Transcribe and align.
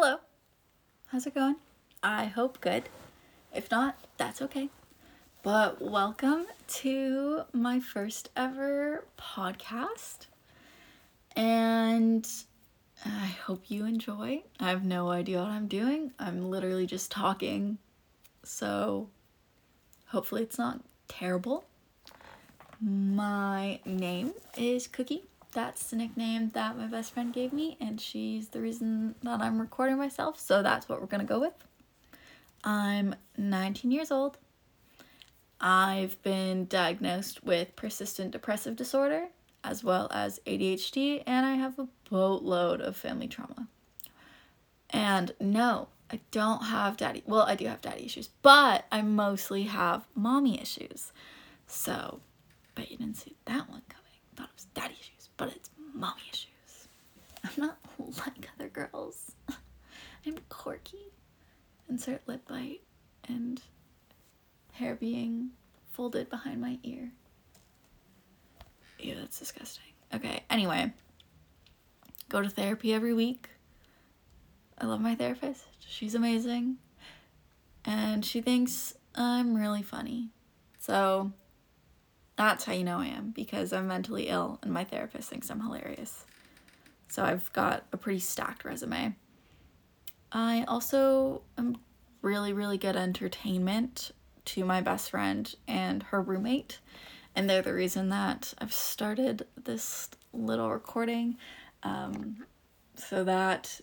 Hello. 0.00 0.18
How's 1.08 1.26
it 1.26 1.34
going? 1.34 1.56
I 2.04 2.26
hope 2.26 2.60
good. 2.60 2.84
If 3.52 3.68
not, 3.68 3.98
that's 4.16 4.40
okay. 4.40 4.68
But 5.42 5.82
welcome 5.82 6.46
to 6.68 7.42
my 7.52 7.80
first 7.80 8.30
ever 8.36 9.06
podcast. 9.18 10.26
And 11.34 12.24
I 13.04 13.26
hope 13.44 13.64
you 13.72 13.86
enjoy. 13.86 14.44
I 14.60 14.68
have 14.70 14.84
no 14.84 15.10
idea 15.10 15.40
what 15.40 15.48
I'm 15.48 15.66
doing. 15.66 16.12
I'm 16.16 16.48
literally 16.48 16.86
just 16.86 17.10
talking. 17.10 17.78
So 18.44 19.08
hopefully 20.06 20.44
it's 20.44 20.58
not 20.58 20.80
terrible. 21.08 21.64
My 22.80 23.80
name 23.84 24.34
is 24.56 24.86
Cookie. 24.86 25.24
That's 25.52 25.90
the 25.90 25.96
nickname 25.96 26.50
that 26.50 26.76
my 26.76 26.86
best 26.86 27.14
friend 27.14 27.32
gave 27.32 27.52
me, 27.52 27.76
and 27.80 28.00
she's 28.00 28.48
the 28.48 28.60
reason 28.60 29.14
that 29.22 29.40
I'm 29.40 29.60
recording 29.60 29.96
myself, 29.96 30.38
so 30.38 30.62
that's 30.62 30.88
what 30.88 31.00
we're 31.00 31.06
gonna 31.06 31.24
go 31.24 31.40
with. 31.40 31.54
I'm 32.64 33.14
19 33.36 33.90
years 33.90 34.10
old. 34.10 34.38
I've 35.60 36.22
been 36.22 36.66
diagnosed 36.66 37.44
with 37.44 37.74
persistent 37.76 38.30
depressive 38.30 38.76
disorder 38.76 39.28
as 39.64 39.82
well 39.82 40.08
as 40.10 40.40
ADHD, 40.46 41.22
and 41.26 41.44
I 41.44 41.54
have 41.54 41.78
a 41.78 41.88
boatload 42.10 42.80
of 42.80 42.96
family 42.96 43.28
trauma. 43.28 43.68
And 44.90 45.34
no, 45.40 45.88
I 46.10 46.20
don't 46.30 46.64
have 46.64 46.96
daddy. 46.96 47.22
Well, 47.26 47.42
I 47.42 47.54
do 47.54 47.66
have 47.66 47.82
daddy 47.82 48.04
issues, 48.06 48.28
but 48.42 48.86
I 48.90 49.02
mostly 49.02 49.64
have 49.64 50.06
mommy 50.14 50.60
issues. 50.60 51.12
So, 51.66 52.20
bet 52.74 52.90
you 52.90 52.96
didn't 52.96 53.16
see 53.16 53.34
that 53.44 53.68
one 53.68 53.82
coming. 53.88 54.04
Thought 54.36 54.50
it 54.50 54.54
was 54.54 54.64
daddy 54.66 54.94
issues, 55.00 55.17
but 55.38 55.48
it's 55.56 55.70
mommy 55.94 56.20
issues. 56.30 56.88
I'm 57.42 57.50
not 57.56 57.78
like 58.18 58.50
other 58.58 58.68
girls. 58.68 59.32
I'm 60.26 60.36
quirky. 60.50 61.12
Insert 61.88 62.20
lip 62.28 62.46
bite 62.46 62.82
and 63.26 63.62
hair 64.72 64.94
being 64.94 65.50
folded 65.90 66.28
behind 66.28 66.60
my 66.60 66.78
ear. 66.82 67.12
Ew, 68.98 69.14
that's 69.14 69.38
disgusting. 69.38 69.84
Okay, 70.12 70.42
anyway, 70.50 70.92
go 72.28 72.42
to 72.42 72.50
therapy 72.50 72.92
every 72.92 73.14
week. 73.14 73.48
I 74.76 74.86
love 74.86 75.00
my 75.00 75.14
therapist. 75.14 75.64
She's 75.80 76.14
amazing. 76.14 76.76
And 77.84 78.24
she 78.24 78.40
thinks 78.40 78.94
I'm 79.14 79.54
really 79.54 79.82
funny. 79.82 80.30
So 80.78 81.32
that's 82.38 82.64
how 82.64 82.72
you 82.72 82.84
know 82.84 83.00
I 83.00 83.08
am 83.08 83.32
because 83.32 83.72
I'm 83.72 83.88
mentally 83.88 84.28
ill 84.28 84.60
and 84.62 84.72
my 84.72 84.84
therapist 84.84 85.28
thinks 85.28 85.50
I'm 85.50 85.60
hilarious. 85.60 86.24
So 87.08 87.24
I've 87.24 87.52
got 87.52 87.84
a 87.92 87.96
pretty 87.96 88.20
stacked 88.20 88.64
resume. 88.64 89.16
I 90.30 90.64
also 90.68 91.42
am 91.58 91.78
really, 92.22 92.52
really 92.52 92.78
good 92.78 92.94
entertainment 92.94 94.12
to 94.44 94.64
my 94.64 94.80
best 94.80 95.10
friend 95.10 95.52
and 95.66 96.04
her 96.04 96.22
roommate. 96.22 96.78
And 97.34 97.50
they're 97.50 97.60
the 97.60 97.74
reason 97.74 98.08
that 98.10 98.54
I've 98.58 98.72
started 98.72 99.44
this 99.64 100.08
little 100.32 100.70
recording 100.70 101.38
um, 101.82 102.46
so 102.94 103.24
that 103.24 103.80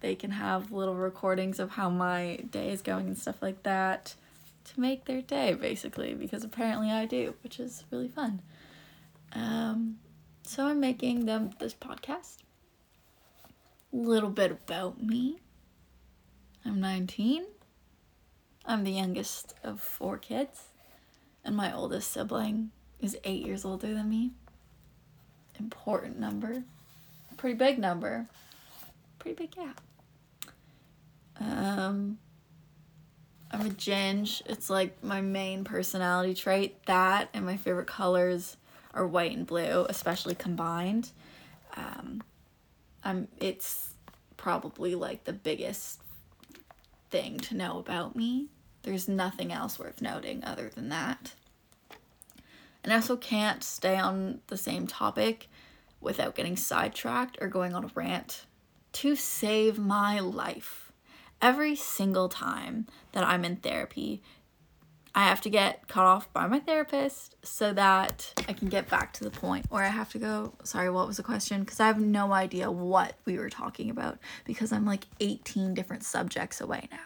they 0.00 0.14
can 0.14 0.30
have 0.30 0.72
little 0.72 0.94
recordings 0.94 1.58
of 1.58 1.72
how 1.72 1.90
my 1.90 2.36
day 2.50 2.70
is 2.70 2.80
going 2.80 3.08
and 3.08 3.18
stuff 3.18 3.42
like 3.42 3.64
that 3.64 4.14
to 4.68 4.80
make 4.80 5.04
their 5.04 5.22
day, 5.22 5.54
basically, 5.54 6.14
because 6.14 6.44
apparently 6.44 6.90
I 6.90 7.06
do, 7.06 7.34
which 7.42 7.58
is 7.60 7.84
really 7.90 8.08
fun. 8.08 8.42
Um, 9.32 9.98
so 10.42 10.66
I'm 10.66 10.80
making 10.80 11.26
them 11.26 11.50
this 11.58 11.74
podcast. 11.74 12.38
A 13.92 13.96
little 13.96 14.30
bit 14.30 14.50
about 14.50 15.02
me. 15.02 15.38
I'm 16.64 16.80
19. 16.80 17.46
I'm 18.66 18.84
the 18.84 18.92
youngest 18.92 19.54
of 19.64 19.80
four 19.80 20.18
kids, 20.18 20.64
and 21.44 21.56
my 21.56 21.74
oldest 21.74 22.12
sibling 22.12 22.70
is 23.00 23.16
eight 23.24 23.44
years 23.46 23.64
older 23.64 23.94
than 23.94 24.10
me. 24.10 24.32
Important 25.58 26.18
number. 26.18 26.64
Pretty 27.38 27.56
big 27.56 27.78
number. 27.78 28.26
Pretty 29.18 29.36
big 29.36 29.52
gap. 29.52 29.80
Um, 31.40 32.18
I'm 33.58 33.66
a 33.66 33.70
ginge. 33.70 34.40
It's 34.46 34.70
like 34.70 35.02
my 35.02 35.20
main 35.20 35.64
personality 35.64 36.32
trait. 36.32 36.84
That 36.86 37.28
and 37.34 37.44
my 37.44 37.56
favorite 37.56 37.88
colors 37.88 38.56
are 38.94 39.04
white 39.04 39.36
and 39.36 39.44
blue, 39.44 39.84
especially 39.88 40.36
combined. 40.36 41.10
Um, 41.76 42.22
I'm. 43.02 43.26
It's 43.40 43.94
probably 44.36 44.94
like 44.94 45.24
the 45.24 45.32
biggest 45.32 46.00
thing 47.10 47.38
to 47.40 47.56
know 47.56 47.80
about 47.80 48.14
me. 48.14 48.46
There's 48.84 49.08
nothing 49.08 49.52
else 49.52 49.76
worth 49.76 50.00
noting 50.00 50.44
other 50.44 50.68
than 50.68 50.88
that. 50.90 51.34
And 52.84 52.92
I 52.92 52.96
also 52.96 53.16
can't 53.16 53.64
stay 53.64 53.96
on 53.96 54.38
the 54.46 54.56
same 54.56 54.86
topic 54.86 55.48
without 56.00 56.36
getting 56.36 56.56
sidetracked 56.56 57.36
or 57.40 57.48
going 57.48 57.74
on 57.74 57.84
a 57.84 57.90
rant 57.92 58.46
to 58.92 59.16
save 59.16 59.80
my 59.80 60.20
life. 60.20 60.87
Every 61.40 61.76
single 61.76 62.28
time 62.28 62.86
that 63.12 63.24
I'm 63.24 63.44
in 63.44 63.56
therapy, 63.56 64.22
I 65.14 65.24
have 65.24 65.40
to 65.42 65.50
get 65.50 65.88
cut 65.88 66.04
off 66.04 66.32
by 66.32 66.46
my 66.46 66.60
therapist 66.60 67.36
so 67.44 67.72
that 67.72 68.32
I 68.48 68.52
can 68.52 68.68
get 68.68 68.88
back 68.88 69.12
to 69.14 69.24
the 69.24 69.30
point. 69.30 69.66
Or 69.70 69.82
I 69.82 69.88
have 69.88 70.10
to 70.12 70.18
go, 70.18 70.54
sorry, 70.64 70.90
what 70.90 71.06
was 71.06 71.16
the 71.16 71.22
question? 71.22 71.60
Because 71.60 71.80
I 71.80 71.86
have 71.86 72.00
no 72.00 72.32
idea 72.32 72.70
what 72.70 73.14
we 73.24 73.38
were 73.38 73.50
talking 73.50 73.90
about 73.90 74.18
because 74.44 74.72
I'm 74.72 74.84
like 74.84 75.06
18 75.20 75.74
different 75.74 76.04
subjects 76.04 76.60
away 76.60 76.88
now. 76.90 76.98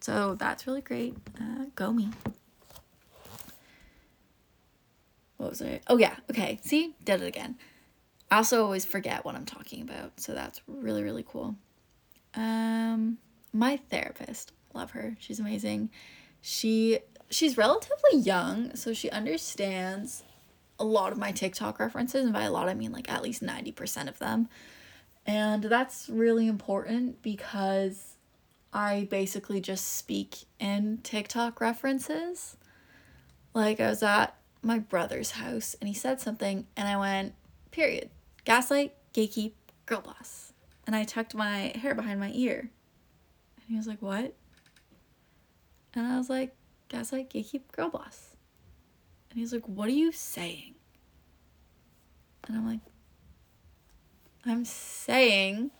So 0.00 0.34
that's 0.34 0.66
really 0.66 0.80
great. 0.80 1.16
Uh, 1.40 1.66
go 1.74 1.92
me. 1.92 2.10
What 5.38 5.50
was 5.50 5.60
it? 5.60 5.82
Oh, 5.86 5.96
yeah. 5.96 6.16
Okay. 6.30 6.58
See? 6.62 6.94
Did 7.04 7.22
it 7.22 7.26
again. 7.26 7.56
I 8.30 8.38
also 8.38 8.62
always 8.62 8.84
forget 8.84 9.24
what 9.24 9.34
I'm 9.34 9.46
talking 9.46 9.82
about. 9.82 10.20
So 10.20 10.34
that's 10.34 10.60
really, 10.66 11.02
really 11.02 11.24
cool. 11.26 11.56
Um, 12.34 13.18
my 13.52 13.76
therapist, 13.90 14.52
love 14.74 14.92
her. 14.92 15.16
She's 15.18 15.40
amazing. 15.40 15.90
She 16.40 17.00
she's 17.30 17.56
relatively 17.56 18.18
young, 18.18 18.74
so 18.74 18.92
she 18.92 19.10
understands 19.10 20.24
a 20.78 20.84
lot 20.84 21.12
of 21.12 21.18
my 21.18 21.32
TikTok 21.32 21.78
references, 21.80 22.24
and 22.24 22.32
by 22.32 22.42
a 22.42 22.50
lot 22.50 22.68
I 22.68 22.74
mean 22.74 22.92
like 22.92 23.10
at 23.10 23.22
least 23.22 23.42
90% 23.42 24.08
of 24.08 24.18
them. 24.18 24.48
And 25.26 25.64
that's 25.64 26.08
really 26.08 26.46
important 26.46 27.20
because 27.20 28.16
I 28.72 29.06
basically 29.10 29.60
just 29.60 29.96
speak 29.96 30.44
in 30.58 31.00
TikTok 31.02 31.60
references. 31.60 32.56
Like 33.54 33.80
I 33.80 33.88
was 33.88 34.02
at 34.02 34.34
my 34.62 34.78
brother's 34.78 35.32
house 35.32 35.76
and 35.80 35.88
he 35.88 35.94
said 35.94 36.20
something 36.20 36.66
and 36.76 36.88
I 36.88 36.96
went, 36.96 37.34
period. 37.70 38.10
Gaslight, 38.44 38.94
gatekeep, 39.12 39.52
girl 39.84 40.00
boss. 40.00 40.52
And 40.86 40.96
I 40.96 41.04
tucked 41.04 41.34
my 41.34 41.72
hair 41.74 41.94
behind 41.94 42.20
my 42.20 42.30
ear. 42.34 42.70
He 43.68 43.76
was 43.76 43.86
like, 43.86 44.00
What? 44.00 44.34
And 45.94 46.06
I 46.06 46.16
was 46.16 46.30
like, 46.30 46.54
Gaslight, 46.88 47.30
gatekeep, 47.30 47.70
girl 47.72 47.90
boss. 47.90 48.36
And 49.30 49.38
he's 49.38 49.52
like, 49.52 49.66
What 49.66 49.88
are 49.88 49.92
you 49.92 50.10
saying? 50.10 50.74
And 52.46 52.56
I'm 52.56 52.66
like, 52.66 52.80
I'm 54.46 54.64
saying 54.64 55.70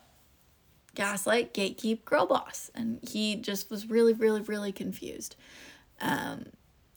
gaslight, 0.94 1.54
gatekeep, 1.54 2.04
girl 2.04 2.26
boss. 2.26 2.70
And 2.74 2.98
he 3.08 3.36
just 3.36 3.70
was 3.70 3.88
really, 3.88 4.12
really, 4.12 4.42
really 4.42 4.72
confused 4.72 5.36
um, 6.00 6.46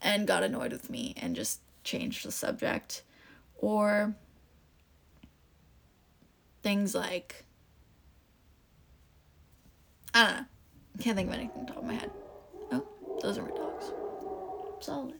and 0.02 0.26
got 0.26 0.42
annoyed 0.42 0.72
with 0.72 0.90
me 0.90 1.14
and 1.16 1.34
just 1.34 1.60
changed 1.84 2.26
the 2.26 2.32
subject. 2.32 3.02
Or 3.56 4.14
things 6.62 6.94
like, 6.94 7.44
I 10.12 10.24
don't 10.26 10.36
know. 10.36 10.44
Can't 11.00 11.16
think 11.16 11.28
of 11.28 11.34
anything 11.34 11.60
on 11.60 11.66
top 11.66 11.78
of 11.78 11.84
my 11.84 11.94
head. 11.94 12.10
Oh, 12.70 12.86
those 13.20 13.38
are 13.38 13.42
my 13.42 13.50
dogs. 13.50 13.92
Solid. 14.80 15.14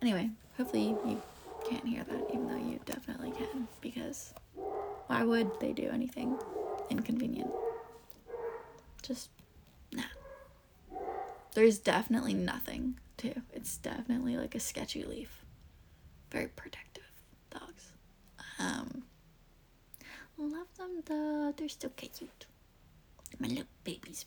Anyway, 0.00 0.30
hopefully 0.56 0.88
you 0.88 1.20
can't 1.68 1.86
hear 1.86 2.04
that, 2.04 2.26
even 2.32 2.46
though 2.48 2.56
you 2.56 2.80
definitely 2.86 3.32
can, 3.32 3.68
because 3.80 4.32
why 5.08 5.24
would 5.24 5.50
they 5.60 5.72
do 5.72 5.90
anything 5.92 6.38
inconvenient? 6.88 7.50
Just, 9.02 9.30
nah. 9.92 10.02
There's 11.54 11.78
definitely 11.78 12.34
nothing, 12.34 12.98
too. 13.16 13.42
It's 13.52 13.76
definitely 13.76 14.36
like 14.36 14.54
a 14.54 14.60
sketchy 14.60 15.02
leaf. 15.04 15.44
Very 16.30 16.48
protective 16.48 17.10
dogs. 17.50 17.92
Um, 18.58 19.02
love 20.36 20.68
them 20.76 21.02
though. 21.06 21.52
They're 21.56 21.68
still 21.68 21.90
cute. 21.96 22.46
My 23.38 23.48
little 23.48 23.64
babies. 23.84 24.24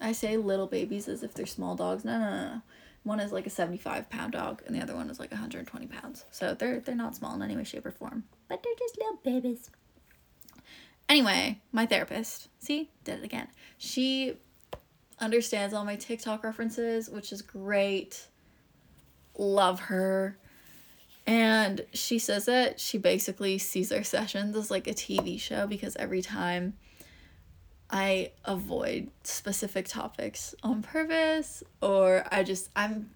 I 0.00 0.12
say 0.12 0.36
little 0.36 0.66
babies 0.66 1.08
as 1.08 1.22
if 1.22 1.34
they're 1.34 1.46
small 1.46 1.74
dogs. 1.74 2.04
No, 2.04 2.18
no, 2.18 2.30
no. 2.30 2.62
One 3.04 3.20
is 3.20 3.32
like 3.32 3.46
a 3.46 3.50
75 3.50 4.10
pound 4.10 4.32
dog 4.32 4.62
and 4.66 4.74
the 4.74 4.82
other 4.82 4.94
one 4.94 5.08
is 5.08 5.18
like 5.18 5.30
120 5.30 5.86
pounds. 5.86 6.24
So 6.30 6.54
they're 6.54 6.80
they're 6.80 6.94
not 6.94 7.16
small 7.16 7.34
in 7.34 7.42
any 7.42 7.56
way, 7.56 7.64
shape, 7.64 7.86
or 7.86 7.90
form. 7.90 8.24
But 8.48 8.62
they're 8.62 8.74
just 8.78 8.98
little 8.98 9.18
babies. 9.24 9.70
Anyway, 11.08 11.60
my 11.72 11.86
therapist, 11.86 12.48
see, 12.58 12.90
did 13.04 13.20
it 13.20 13.24
again. 13.24 13.48
She 13.78 14.36
understands 15.18 15.72
all 15.72 15.84
my 15.84 15.96
TikTok 15.96 16.44
references, 16.44 17.08
which 17.08 17.32
is 17.32 17.40
great. 17.40 18.26
Love 19.36 19.80
her. 19.80 20.36
And 21.26 21.84
she 21.92 22.18
says 22.18 22.46
that 22.46 22.80
she 22.80 22.98
basically 22.98 23.58
sees 23.58 23.92
our 23.92 24.02
sessions 24.02 24.56
as 24.56 24.70
like 24.70 24.86
a 24.86 24.94
TV 24.94 25.40
show 25.40 25.66
because 25.66 25.96
every 25.96 26.22
time 26.22 26.74
I 27.90 28.32
avoid 28.44 29.10
specific 29.24 29.88
topics 29.88 30.54
on 30.62 30.82
purpose 30.82 31.62
or 31.80 32.24
I 32.30 32.42
just 32.42 32.68
I'm 32.76 33.10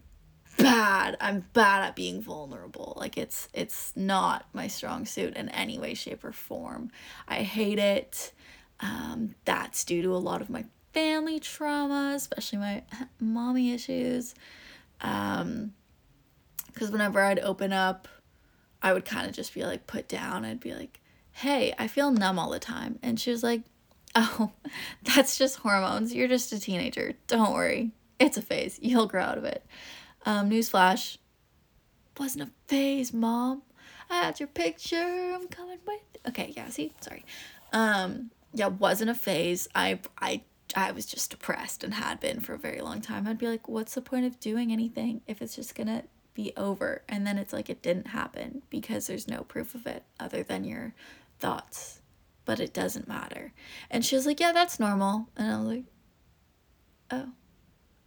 bad. 0.58 1.16
I'm 1.20 1.46
bad 1.52 1.84
at 1.84 1.96
being 1.96 2.22
vulnerable. 2.22 2.94
Like 2.96 3.18
it's 3.18 3.48
it's 3.52 3.92
not 3.96 4.46
my 4.52 4.68
strong 4.68 5.04
suit 5.04 5.36
in 5.36 5.48
any 5.50 5.78
way 5.78 5.94
shape 5.94 6.24
or 6.24 6.32
form. 6.32 6.90
I 7.28 7.42
hate 7.42 7.78
it. 7.78 8.32
Um, 8.80 9.34
that's 9.44 9.84
due 9.84 10.02
to 10.02 10.14
a 10.14 10.18
lot 10.18 10.40
of 10.40 10.50
my 10.50 10.64
family 10.92 11.38
trauma, 11.38 12.12
especially 12.14 12.58
my 12.58 12.82
mommy 13.20 13.72
issues. 13.72 14.34
Um, 15.00 15.74
because 16.72 16.90
whenever 16.90 17.20
I'd 17.20 17.38
open 17.40 17.72
up, 17.72 18.08
I 18.82 18.92
would 18.94 19.04
kind 19.04 19.26
of 19.28 19.34
just 19.34 19.52
be 19.52 19.64
like 19.64 19.86
put 19.86 20.08
down. 20.08 20.44
I'd 20.44 20.60
be 20.60 20.74
like, 20.74 21.00
hey, 21.32 21.74
I 21.78 21.86
feel 21.86 22.10
numb 22.10 22.38
all 22.38 22.50
the 22.50 22.58
time. 22.58 22.98
And 23.02 23.20
she 23.20 23.30
was 23.30 23.42
like, 23.42 23.62
oh, 24.14 24.52
that's 25.02 25.38
just 25.38 25.56
hormones. 25.60 26.14
You're 26.14 26.28
just 26.28 26.52
a 26.52 26.60
teenager. 26.60 27.14
Don't 27.26 27.52
worry. 27.52 27.92
It's 28.18 28.36
a 28.36 28.42
phase. 28.42 28.78
You'll 28.82 29.06
grow 29.06 29.22
out 29.22 29.38
of 29.38 29.44
it. 29.44 29.64
Um, 30.26 30.50
newsflash. 30.50 31.18
Wasn't 32.18 32.48
a 32.48 32.50
phase, 32.68 33.12
mom. 33.12 33.62
I 34.10 34.26
had 34.26 34.38
your 34.38 34.48
picture. 34.48 35.32
I'm 35.34 35.48
coming 35.48 35.78
with. 35.86 36.28
Okay, 36.28 36.52
yeah, 36.54 36.68
see? 36.68 36.92
Sorry. 37.00 37.24
Um, 37.72 38.30
yeah, 38.52 38.66
wasn't 38.66 39.10
a 39.10 39.14
phase. 39.14 39.66
I 39.74 40.00
I 40.20 40.42
I 40.76 40.92
was 40.92 41.06
just 41.06 41.30
depressed 41.30 41.82
and 41.82 41.94
had 41.94 42.20
been 42.20 42.40
for 42.40 42.52
a 42.52 42.58
very 42.58 42.82
long 42.82 43.00
time. 43.00 43.26
I'd 43.26 43.38
be 43.38 43.48
like, 43.48 43.66
what's 43.66 43.94
the 43.94 44.02
point 44.02 44.26
of 44.26 44.38
doing 44.40 44.72
anything 44.72 45.22
if 45.26 45.40
it's 45.40 45.56
just 45.56 45.74
gonna 45.74 46.04
be 46.34 46.52
over? 46.56 47.02
And 47.08 47.26
then 47.26 47.38
it's 47.38 47.52
like 47.54 47.70
it 47.70 47.82
didn't 47.82 48.08
happen 48.08 48.62
because 48.68 49.06
there's 49.06 49.26
no 49.26 49.42
proof 49.42 49.74
of 49.74 49.86
it 49.86 50.04
other 50.20 50.42
than 50.42 50.64
your 50.64 50.94
thoughts. 51.40 52.01
But 52.44 52.60
it 52.60 52.72
doesn't 52.72 53.06
matter. 53.06 53.52
And 53.90 54.04
she 54.04 54.16
was 54.16 54.26
like, 54.26 54.40
Yeah, 54.40 54.52
that's 54.52 54.80
normal. 54.80 55.28
And 55.36 55.52
I 55.52 55.58
was 55.58 55.68
like, 55.68 55.84
Oh. 57.10 57.28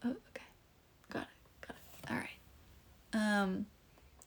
Oh, 0.04 0.10
okay. 0.10 0.46
Got 1.10 1.24
it. 1.24 1.68
Got 1.68 1.76
it. 1.76 2.12
All 2.12 2.18
right. 2.18 3.42
Um 3.42 3.66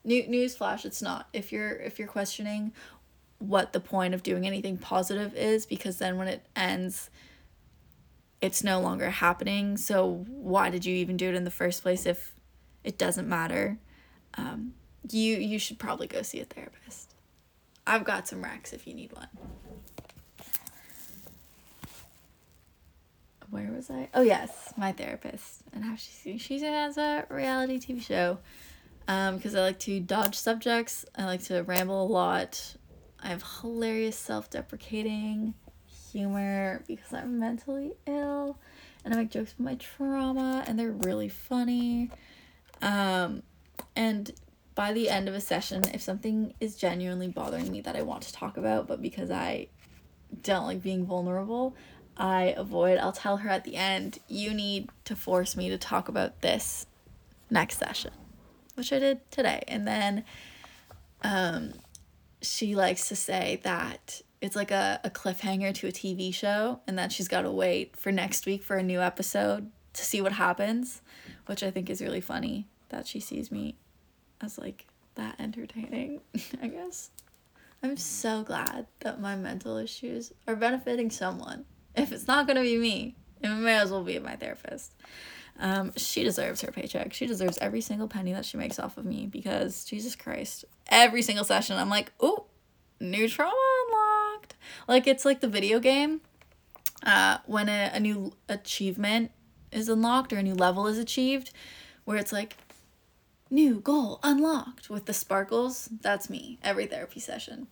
new 0.04 0.26
news 0.26 0.56
flash, 0.56 0.84
it's 0.84 1.02
not. 1.02 1.28
If 1.32 1.52
you're 1.52 1.72
if 1.72 1.98
you're 1.98 2.08
questioning 2.08 2.72
what 3.38 3.72
the 3.72 3.80
point 3.80 4.14
of 4.14 4.22
doing 4.22 4.46
anything 4.46 4.78
positive 4.78 5.34
is, 5.36 5.64
because 5.66 5.98
then 5.98 6.16
when 6.16 6.28
it 6.28 6.44
ends 6.56 7.10
it's 8.40 8.62
no 8.62 8.80
longer 8.80 9.10
happening. 9.10 9.76
So 9.76 10.24
why 10.28 10.70
did 10.70 10.84
you 10.84 10.94
even 10.96 11.16
do 11.16 11.28
it 11.28 11.34
in 11.34 11.44
the 11.44 11.50
first 11.50 11.82
place 11.82 12.06
if 12.06 12.34
it 12.84 12.98
doesn't 12.98 13.28
matter? 13.28 13.78
Um, 14.34 14.74
you 15.10 15.36
you 15.36 15.58
should 15.58 15.78
probably 15.78 16.06
go 16.06 16.22
see 16.22 16.40
a 16.40 16.44
therapist. 16.44 17.14
I've 17.86 18.04
got 18.04 18.28
some 18.28 18.42
racks 18.42 18.72
if 18.72 18.86
you 18.86 18.94
need 18.94 19.12
one. 19.12 19.28
Where 23.50 23.72
was 23.72 23.90
I? 23.90 24.08
Oh 24.14 24.22
yes, 24.22 24.72
my 24.76 24.92
therapist 24.92 25.62
and 25.72 25.84
how 25.84 25.96
she 25.96 26.38
she 26.38 26.60
has 26.60 26.98
a 26.98 27.26
reality 27.30 27.78
TV 27.78 28.02
show. 28.02 28.38
Um, 29.06 29.36
because 29.36 29.54
I 29.54 29.60
like 29.60 29.78
to 29.80 30.00
dodge 30.00 30.34
subjects. 30.36 31.06
I 31.16 31.24
like 31.24 31.42
to 31.44 31.62
ramble 31.62 32.02
a 32.02 32.06
lot. 32.06 32.76
I 33.20 33.28
have 33.28 33.42
hilarious 33.62 34.16
self-deprecating 34.16 35.54
humor 36.12 36.84
because 36.86 37.12
I'm 37.12 37.38
mentally 37.38 37.92
ill 38.06 38.58
and 39.04 39.14
I 39.14 39.16
make 39.16 39.30
jokes 39.30 39.54
about 39.54 39.64
my 39.64 39.74
trauma 39.76 40.64
and 40.66 40.78
they're 40.78 40.92
really 40.92 41.28
funny. 41.28 42.10
Um, 42.82 43.42
and 43.96 44.30
by 44.74 44.92
the 44.92 45.08
end 45.08 45.28
of 45.28 45.34
a 45.34 45.40
session, 45.40 45.82
if 45.92 46.02
something 46.02 46.54
is 46.60 46.76
genuinely 46.76 47.28
bothering 47.28 47.70
me 47.70 47.80
that 47.80 47.96
I 47.96 48.02
want 48.02 48.22
to 48.24 48.32
talk 48.32 48.56
about, 48.56 48.86
but 48.86 49.02
because 49.02 49.30
I 49.30 49.68
don't 50.42 50.66
like 50.66 50.82
being 50.82 51.04
vulnerable, 51.06 51.74
I 52.18 52.54
avoid. 52.56 52.98
I'll 52.98 53.12
tell 53.12 53.38
her 53.38 53.48
at 53.48 53.64
the 53.64 53.76
end, 53.76 54.18
you 54.28 54.52
need 54.52 54.90
to 55.04 55.14
force 55.14 55.56
me 55.56 55.68
to 55.68 55.78
talk 55.78 56.08
about 56.08 56.40
this 56.40 56.86
next 57.50 57.78
session, 57.78 58.12
which 58.74 58.92
I 58.92 58.98
did 58.98 59.30
today. 59.30 59.62
And 59.68 59.86
then 59.86 60.24
um, 61.22 61.74
she 62.42 62.74
likes 62.74 63.08
to 63.08 63.16
say 63.16 63.60
that 63.62 64.22
it's 64.40 64.56
like 64.56 64.70
a, 64.70 65.00
a 65.04 65.10
cliffhanger 65.10 65.74
to 65.74 65.88
a 65.88 65.92
TV 65.92 66.32
show 66.32 66.80
and 66.86 66.98
that 66.98 67.12
she's 67.12 67.28
got 67.28 67.42
to 67.42 67.50
wait 67.50 67.96
for 67.96 68.12
next 68.12 68.46
week 68.46 68.62
for 68.62 68.76
a 68.76 68.82
new 68.82 69.00
episode 69.00 69.70
to 69.94 70.04
see 70.04 70.20
what 70.20 70.32
happens, 70.32 71.02
which 71.46 71.62
I 71.62 71.70
think 71.70 71.90
is 71.90 72.00
really 72.00 72.20
funny 72.20 72.66
that 72.88 73.06
she 73.06 73.20
sees 73.20 73.50
me 73.50 73.76
as 74.40 74.58
like 74.58 74.86
that 75.16 75.36
entertaining, 75.38 76.20
I 76.62 76.68
guess. 76.68 77.10
I'm 77.82 77.96
so 77.96 78.42
glad 78.42 78.86
that 79.00 79.20
my 79.20 79.36
mental 79.36 79.76
issues 79.76 80.32
are 80.46 80.56
benefiting 80.56 81.10
someone. 81.10 81.64
If 82.00 82.12
it's 82.12 82.26
not 82.26 82.46
going 82.46 82.56
to 82.56 82.62
be 82.62 82.78
me, 82.78 83.16
it 83.42 83.48
may 83.48 83.76
as 83.78 83.90
well 83.90 84.02
be 84.02 84.18
my 84.18 84.36
therapist. 84.36 84.94
Um, 85.60 85.92
she 85.96 86.22
deserves 86.22 86.60
her 86.62 86.70
paycheck. 86.70 87.12
She 87.12 87.26
deserves 87.26 87.58
every 87.58 87.80
single 87.80 88.08
penny 88.08 88.32
that 88.32 88.44
she 88.44 88.56
makes 88.56 88.78
off 88.78 88.96
of 88.96 89.04
me 89.04 89.26
because 89.26 89.84
Jesus 89.84 90.14
Christ, 90.14 90.64
every 90.88 91.22
single 91.22 91.44
session 91.44 91.76
I'm 91.76 91.90
like, 91.90 92.12
"Ooh, 92.22 92.44
new 93.00 93.28
trauma 93.28 93.54
unlocked. 93.86 94.54
Like 94.86 95.06
it's 95.06 95.24
like 95.24 95.40
the 95.40 95.48
video 95.48 95.80
game. 95.80 96.20
Uh, 97.02 97.38
when 97.46 97.68
a, 97.68 97.90
a 97.94 98.00
new 98.00 98.32
achievement 98.48 99.30
is 99.70 99.88
unlocked 99.88 100.32
or 100.32 100.38
a 100.38 100.42
new 100.42 100.54
level 100.54 100.86
is 100.86 100.98
achieved, 100.98 101.52
where 102.04 102.16
it's 102.16 102.32
like 102.32 102.56
new 103.50 103.80
goal 103.80 104.18
unlocked 104.22 104.90
with 104.90 105.06
the 105.06 105.12
sparkles. 105.12 105.88
That's 106.00 106.28
me 106.28 106.58
every 106.62 106.86
therapy 106.86 107.20
session. 107.20 107.68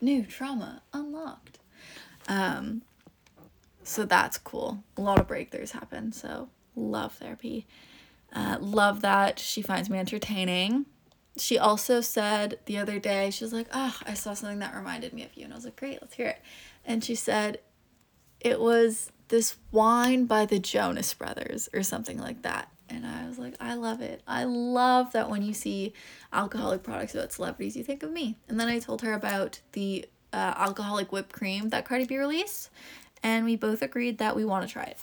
New 0.00 0.24
trauma 0.24 0.82
unlocked. 0.92 1.58
Um, 2.28 2.82
so 3.86 4.04
that's 4.04 4.38
cool. 4.38 4.82
A 4.96 5.00
lot 5.00 5.18
of 5.18 5.26
breakthroughs 5.26 5.70
happen. 5.70 6.12
So 6.12 6.48
love 6.74 7.14
therapy. 7.14 7.66
Uh, 8.32 8.58
love 8.60 9.00
that 9.02 9.38
she 9.38 9.62
finds 9.62 9.88
me 9.88 9.98
entertaining 9.98 10.86
she 11.38 11.58
also 11.58 12.00
said 12.00 12.58
the 12.66 12.78
other 12.78 12.98
day, 12.98 13.30
she 13.30 13.44
was 13.44 13.52
like, 13.52 13.68
Oh, 13.72 13.96
I 14.06 14.14
saw 14.14 14.34
something 14.34 14.58
that 14.60 14.74
reminded 14.74 15.12
me 15.12 15.22
of 15.24 15.36
you. 15.36 15.44
And 15.44 15.52
I 15.52 15.56
was 15.56 15.64
like, 15.64 15.76
Great, 15.76 16.00
let's 16.00 16.14
hear 16.14 16.28
it. 16.28 16.42
And 16.84 17.04
she 17.04 17.14
said, 17.14 17.60
It 18.40 18.60
was 18.60 19.12
this 19.28 19.56
wine 19.70 20.26
by 20.26 20.46
the 20.46 20.58
Jonas 20.58 21.12
Brothers 21.14 21.68
or 21.74 21.82
something 21.82 22.18
like 22.18 22.42
that. 22.42 22.70
And 22.88 23.04
I 23.04 23.26
was 23.26 23.38
like, 23.38 23.54
I 23.58 23.74
love 23.74 24.00
it. 24.00 24.22
I 24.28 24.44
love 24.44 25.12
that 25.12 25.28
when 25.28 25.42
you 25.42 25.52
see 25.52 25.92
alcoholic 26.32 26.84
products 26.84 27.14
about 27.14 27.32
celebrities, 27.32 27.76
you 27.76 27.82
think 27.82 28.04
of 28.04 28.12
me. 28.12 28.38
And 28.48 28.60
then 28.60 28.68
I 28.68 28.78
told 28.78 29.02
her 29.02 29.12
about 29.12 29.60
the 29.72 30.06
uh, 30.32 30.54
alcoholic 30.56 31.10
whipped 31.10 31.32
cream 31.32 31.70
that 31.70 31.84
Cardi 31.84 32.06
B 32.06 32.16
released. 32.16 32.70
And 33.26 33.44
we 33.44 33.56
both 33.56 33.82
agreed 33.82 34.18
that 34.18 34.36
we 34.36 34.44
want 34.44 34.68
to 34.68 34.72
try 34.72 34.84
it. 34.84 34.98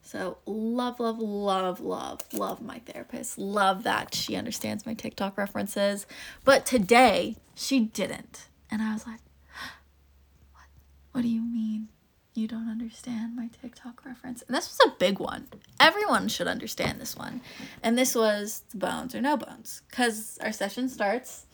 So, 0.00 0.38
love, 0.46 1.00
love, 1.00 1.18
love, 1.18 1.80
love, 1.80 2.20
love 2.32 2.62
my 2.62 2.78
therapist. 2.78 3.36
Love 3.36 3.82
that 3.82 4.14
she 4.14 4.36
understands 4.36 4.86
my 4.86 4.94
TikTok 4.94 5.36
references. 5.36 6.06
But 6.44 6.64
today, 6.64 7.34
she 7.56 7.80
didn't. 7.80 8.46
And 8.70 8.80
I 8.80 8.92
was 8.92 9.08
like, 9.08 9.18
what? 10.52 10.66
What 11.10 11.22
do 11.22 11.28
you 11.28 11.42
mean 11.42 11.88
you 12.34 12.46
don't 12.46 12.70
understand 12.70 13.34
my 13.34 13.48
TikTok 13.60 14.06
reference? 14.06 14.42
And 14.42 14.56
this 14.56 14.68
was 14.68 14.92
a 14.92 14.96
big 14.96 15.18
one. 15.18 15.48
Everyone 15.80 16.28
should 16.28 16.46
understand 16.46 17.00
this 17.00 17.16
one. 17.16 17.40
And 17.82 17.98
this 17.98 18.14
was 18.14 18.62
the 18.70 18.76
bones 18.76 19.16
or 19.16 19.20
no 19.20 19.36
bones. 19.36 19.82
Because 19.90 20.38
our 20.40 20.52
session 20.52 20.88
starts, 20.88 21.46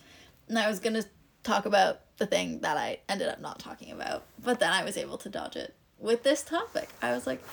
and 0.47 0.59
I 0.59 0.69
was 0.69 0.77
going 0.79 1.01
to 1.01 1.07
talk 1.47 1.65
about 1.65 2.01
the 2.17 2.27
thing 2.27 2.59
that 2.61 2.77
I 2.77 2.99
ended 3.09 3.27
up 3.27 3.39
not 3.39 3.59
talking 3.59 3.91
about. 3.91 4.25
But 4.43 4.59
then 4.59 4.71
I 4.71 4.83
was 4.83 4.97
able 4.97 5.17
to 5.19 5.29
dodge 5.29 5.55
it 5.55 5.73
with 5.99 6.23
this 6.23 6.43
topic. 6.43 6.89
I 7.01 7.11
was 7.11 7.25
like, 7.25 7.43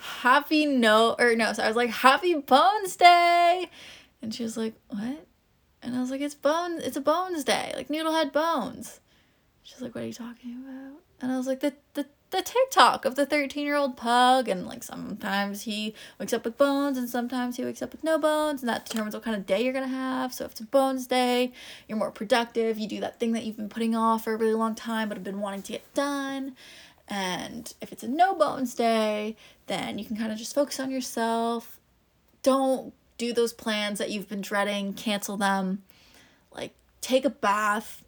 happy 0.00 0.64
no 0.64 1.14
or 1.18 1.36
no 1.36 1.52
so 1.52 1.62
i 1.62 1.66
was 1.66 1.76
like 1.76 1.90
happy 1.90 2.34
bones 2.34 2.96
day 2.96 3.68
and 4.22 4.34
she 4.34 4.42
was 4.42 4.56
like 4.56 4.72
what 4.88 5.26
and 5.82 5.94
i 5.94 6.00
was 6.00 6.10
like 6.10 6.22
it's 6.22 6.34
bones 6.34 6.82
it's 6.82 6.96
a 6.96 7.00
bones 7.00 7.44
day 7.44 7.70
like 7.76 7.90
noodle 7.90 8.14
had 8.14 8.32
bones 8.32 9.00
she's 9.62 9.82
like 9.82 9.94
what 9.94 10.02
are 10.02 10.06
you 10.06 10.12
talking 10.12 10.56
about 10.64 11.02
and 11.20 11.30
i 11.30 11.36
was 11.36 11.46
like 11.46 11.60
the 11.60 11.74
the, 11.92 12.06
the 12.30 12.42
tiktok 12.42 13.04
of 13.04 13.16
the 13.16 13.26
13 13.26 13.64
year 13.64 13.76
old 13.76 13.96
pug 13.96 14.48
and 14.48 14.66
like 14.66 14.82
sometimes 14.82 15.62
he 15.62 15.94
wakes 16.18 16.32
up 16.32 16.44
with 16.44 16.56
bones 16.56 16.96
and 16.96 17.08
sometimes 17.08 17.56
he 17.56 17.64
wakes 17.64 17.82
up 17.82 17.90
with 17.90 18.04
no 18.04 18.18
bones 18.18 18.62
and 18.62 18.68
that 18.68 18.86
determines 18.86 19.14
what 19.14 19.24
kind 19.24 19.36
of 19.36 19.46
day 19.46 19.62
you're 19.62 19.72
gonna 19.72 19.88
have 19.88 20.32
so 20.32 20.44
if 20.44 20.52
it's 20.52 20.60
a 20.60 20.64
bones 20.64 21.06
day 21.08 21.52
you're 21.88 21.98
more 21.98 22.10
productive 22.10 22.78
you 22.78 22.86
do 22.86 23.00
that 23.00 23.18
thing 23.18 23.32
that 23.32 23.44
you've 23.44 23.56
been 23.56 23.68
putting 23.68 23.96
off 23.96 24.24
for 24.24 24.32
a 24.32 24.36
really 24.36 24.54
long 24.54 24.74
time 24.74 25.08
but 25.08 25.16
have 25.16 25.24
been 25.24 25.40
wanting 25.40 25.62
to 25.62 25.72
get 25.72 25.94
done 25.94 26.54
and 27.10 27.74
if 27.80 27.90
it's 27.90 28.04
a 28.04 28.08
no 28.08 28.36
bones 28.36 28.72
day, 28.74 29.36
then 29.66 29.98
you 29.98 30.04
can 30.04 30.16
kind 30.16 30.30
of 30.30 30.38
just 30.38 30.54
focus 30.54 30.78
on 30.78 30.92
yourself. 30.92 31.80
Don't 32.44 32.94
do 33.18 33.32
those 33.32 33.52
plans 33.52 33.98
that 33.98 34.10
you've 34.10 34.28
been 34.28 34.40
dreading, 34.40 34.94
cancel 34.94 35.36
them. 35.36 35.82
Like, 36.54 36.72
take 37.00 37.24
a 37.24 37.30
bath, 37.30 38.04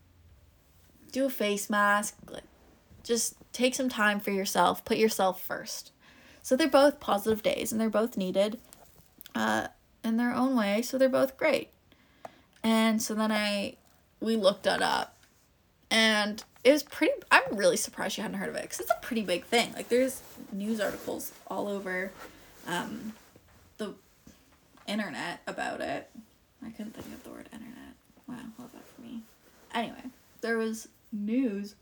do 1.10 1.26
a 1.26 1.30
face 1.30 1.68
mask, 1.68 2.16
like, 2.30 2.44
just 3.04 3.34
take 3.52 3.74
some 3.74 3.88
time 3.88 4.20
for 4.20 4.30
yourself, 4.30 4.84
put 4.84 4.96
yourself 4.96 5.42
first. 5.42 5.92
So 6.42 6.56
they're 6.56 6.68
both 6.68 7.00
positive 7.00 7.42
days 7.42 7.72
and 7.72 7.80
they're 7.80 7.90
both 7.90 8.16
needed 8.16 8.58
uh, 9.34 9.68
in 10.02 10.16
their 10.16 10.34
own 10.34 10.56
way, 10.56 10.82
so 10.82 10.98
they're 10.98 11.08
both 11.08 11.36
great. 11.36 11.70
And 12.62 13.02
so 13.02 13.14
then 13.14 13.32
I, 13.32 13.76
we 14.20 14.36
looked 14.36 14.66
it 14.66 14.82
up 14.82 15.16
and 15.90 16.42
it 16.64 16.72
was 16.72 16.82
pretty, 16.82 17.12
I'm 17.30 17.56
really 17.56 17.76
surprised 17.76 18.16
you 18.16 18.22
hadn't 18.22 18.38
heard 18.38 18.48
of 18.48 18.56
it 18.56 18.62
because 18.62 18.80
it's 18.80 18.90
a 18.90 18.98
pretty 19.02 19.22
big 19.22 19.44
thing. 19.44 19.72
Like 19.72 19.88
there's 19.88 20.22
news 20.52 20.80
articles 20.80 21.32
all 21.48 21.68
over 21.68 22.10
um, 22.66 23.12
the 23.78 23.94
internet 24.86 25.40
about 25.46 25.80
it. 25.80 26.08
I 26.64 26.70
couldn't 26.70 26.92
think 26.94 27.06
of 27.06 27.24
the 27.24 27.30
word 27.30 27.48
internet. 27.52 27.94
Wow, 28.28 28.36
love 28.58 28.72
that 28.72 28.84
for 28.94 29.02
me. 29.02 29.22
Anyway, 29.74 30.04
there 30.40 30.56
was 30.56 30.88
news. 31.12 31.74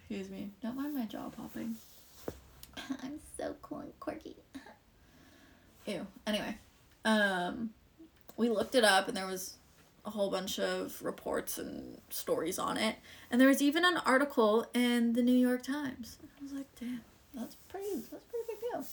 Excuse 0.00 0.30
me. 0.30 0.50
Don't 0.62 0.76
mind 0.76 0.94
my 0.94 0.96
jaw 1.08 1.28
popping. 1.30 1.76
I'm 3.02 3.18
so 3.36 3.54
cool 3.62 3.78
and 3.78 4.00
quirky. 4.00 4.36
Ew. 5.86 6.06
Anyway, 6.26 6.56
um, 7.04 7.70
we 8.36 8.48
looked 8.48 8.74
it 8.74 8.84
up 8.84 9.08
and 9.08 9.16
there 9.16 9.26
was 9.26 9.54
a 10.04 10.10
whole 10.10 10.30
bunch 10.30 10.58
of 10.58 11.02
reports 11.02 11.58
and 11.58 11.98
stories 12.08 12.58
on 12.58 12.76
it, 12.76 12.96
and 13.30 13.40
there 13.40 13.48
was 13.48 13.60
even 13.60 13.84
an 13.84 13.98
article 14.06 14.66
in 14.74 15.12
the 15.12 15.22
New 15.22 15.36
York 15.36 15.62
Times. 15.62 16.18
I 16.22 16.42
was 16.42 16.52
like, 16.52 16.66
damn, 16.80 17.02
that's 17.34 17.56
pretty. 17.68 17.94
That's 17.94 18.06
a 18.06 18.30
pretty 18.30 18.44
big 18.48 18.60
deal. 18.72 18.84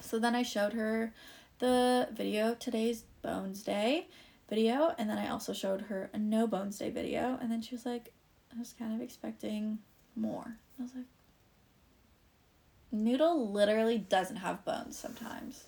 So 0.00 0.18
then 0.18 0.34
I 0.34 0.42
showed 0.42 0.72
her 0.72 1.12
the 1.60 2.08
video 2.12 2.54
today's 2.54 3.04
Bones 3.22 3.62
Day 3.62 4.08
video, 4.48 4.94
and 4.98 5.08
then 5.08 5.16
I 5.16 5.30
also 5.30 5.52
showed 5.52 5.82
her 5.82 6.10
a 6.12 6.18
No 6.18 6.46
Bones 6.46 6.78
Day 6.78 6.90
video, 6.90 7.38
and 7.40 7.50
then 7.50 7.62
she 7.62 7.74
was 7.74 7.86
like, 7.86 8.12
I 8.54 8.58
was 8.58 8.74
kind 8.76 8.92
of 8.94 9.00
expecting 9.00 9.78
more. 10.16 10.56
I 10.78 10.82
was 10.82 10.94
like, 10.94 11.06
Noodle 12.92 13.50
literally 13.50 13.98
doesn't 13.98 14.36
have 14.36 14.64
bones 14.64 14.98
sometimes. 14.98 15.64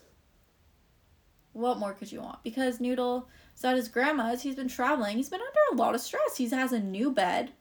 What 1.53 1.79
more 1.79 1.95
could 1.95 2.13
you 2.13 2.21
want? 2.21 2.45
Because 2.45 2.81
Noodle 2.81 3.29
is 3.57 3.65
at 3.65 3.77
his 3.77 3.89
grandma's, 3.89 4.43
he's 4.43 4.57
been 4.57 4.69
traveling, 4.69 5.17
he's 5.17 5.31
been 5.31 5.41
under 5.41 5.61
a 5.73 5.77
lot 5.77 5.95
of 5.95 6.01
stress. 6.01 6.37
He 6.37 6.49
has 6.51 6.73
a 6.73 6.81
new 6.81 7.11
bed, 7.11 7.53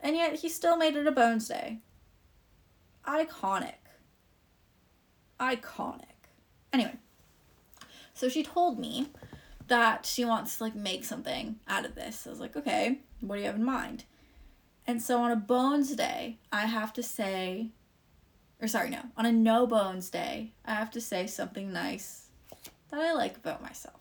and 0.00 0.14
yet 0.14 0.36
he 0.36 0.48
still 0.48 0.76
made 0.76 0.96
it 0.96 1.06
a 1.06 1.12
Bones 1.12 1.48
Day. 1.48 1.80
Iconic. 3.06 3.74
Iconic. 5.40 6.04
Anyway, 6.72 6.96
so 8.14 8.28
she 8.28 8.42
told 8.42 8.78
me 8.78 9.08
that 9.68 10.06
she 10.06 10.24
wants 10.24 10.58
to 10.58 10.64
like 10.64 10.74
make 10.74 11.04
something 11.04 11.56
out 11.66 11.84
of 11.84 11.94
this. 11.94 12.26
I 12.26 12.30
was 12.30 12.40
like, 12.40 12.56
okay, 12.56 13.00
what 13.20 13.36
do 13.36 13.40
you 13.40 13.46
have 13.46 13.56
in 13.56 13.64
mind? 13.64 14.04
And 14.86 15.02
so 15.02 15.20
on 15.20 15.32
a 15.32 15.36
bones 15.36 15.94
day, 15.96 16.38
I 16.52 16.66
have 16.66 16.92
to 16.92 17.02
say, 17.02 17.70
or 18.60 18.68
sorry, 18.68 18.90
no, 18.90 19.00
on 19.16 19.26
a 19.26 19.32
no 19.32 19.66
bones 19.66 20.10
day, 20.10 20.52
I 20.64 20.74
have 20.74 20.90
to 20.92 21.00
say 21.00 21.26
something 21.26 21.72
nice 21.72 22.28
that 22.90 23.00
I 23.00 23.12
like 23.12 23.36
about 23.36 23.62
myself. 23.62 24.00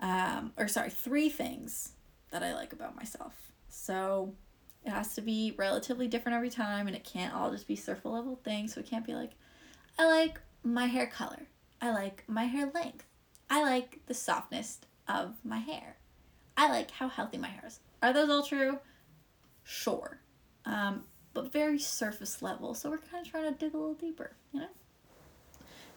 Um, 0.00 0.52
or 0.56 0.68
sorry, 0.68 0.90
three 0.90 1.28
things 1.28 1.92
that 2.30 2.42
I 2.42 2.54
like 2.54 2.72
about 2.72 2.96
myself. 2.96 3.34
So 3.68 4.34
it 4.84 4.90
has 4.90 5.14
to 5.14 5.20
be 5.20 5.54
relatively 5.56 6.08
different 6.08 6.36
every 6.36 6.50
time, 6.50 6.86
and 6.86 6.96
it 6.96 7.04
can't 7.04 7.34
all 7.34 7.50
just 7.50 7.66
be 7.66 7.76
surface 7.76 8.04
level 8.04 8.40
things. 8.44 8.74
So 8.74 8.80
it 8.80 8.86
can't 8.86 9.06
be 9.06 9.14
like, 9.14 9.32
I 9.98 10.06
like 10.06 10.40
my 10.62 10.86
hair 10.86 11.06
color. 11.06 11.46
I 11.80 11.90
like 11.90 12.24
my 12.26 12.44
hair 12.44 12.70
length. 12.74 13.04
I 13.50 13.62
like 13.62 14.00
the 14.06 14.14
softness 14.14 14.80
of 15.08 15.34
my 15.44 15.58
hair. 15.58 15.96
I 16.56 16.68
like 16.68 16.90
how 16.90 17.08
healthy 17.08 17.38
my 17.38 17.48
hair 17.48 17.64
is. 17.66 17.80
Are 18.02 18.12
those 18.12 18.30
all 18.30 18.42
true? 18.42 18.78
Sure. 19.62 20.20
Um, 20.64 21.04
but 21.36 21.52
very 21.52 21.78
surface 21.78 22.40
level. 22.40 22.72
So 22.72 22.88
we're 22.88 22.96
kind 22.96 23.24
of 23.24 23.30
trying 23.30 23.52
to 23.52 23.58
dig 23.58 23.74
a 23.74 23.76
little 23.76 23.92
deeper, 23.92 24.32
you 24.52 24.60
know? 24.60 24.68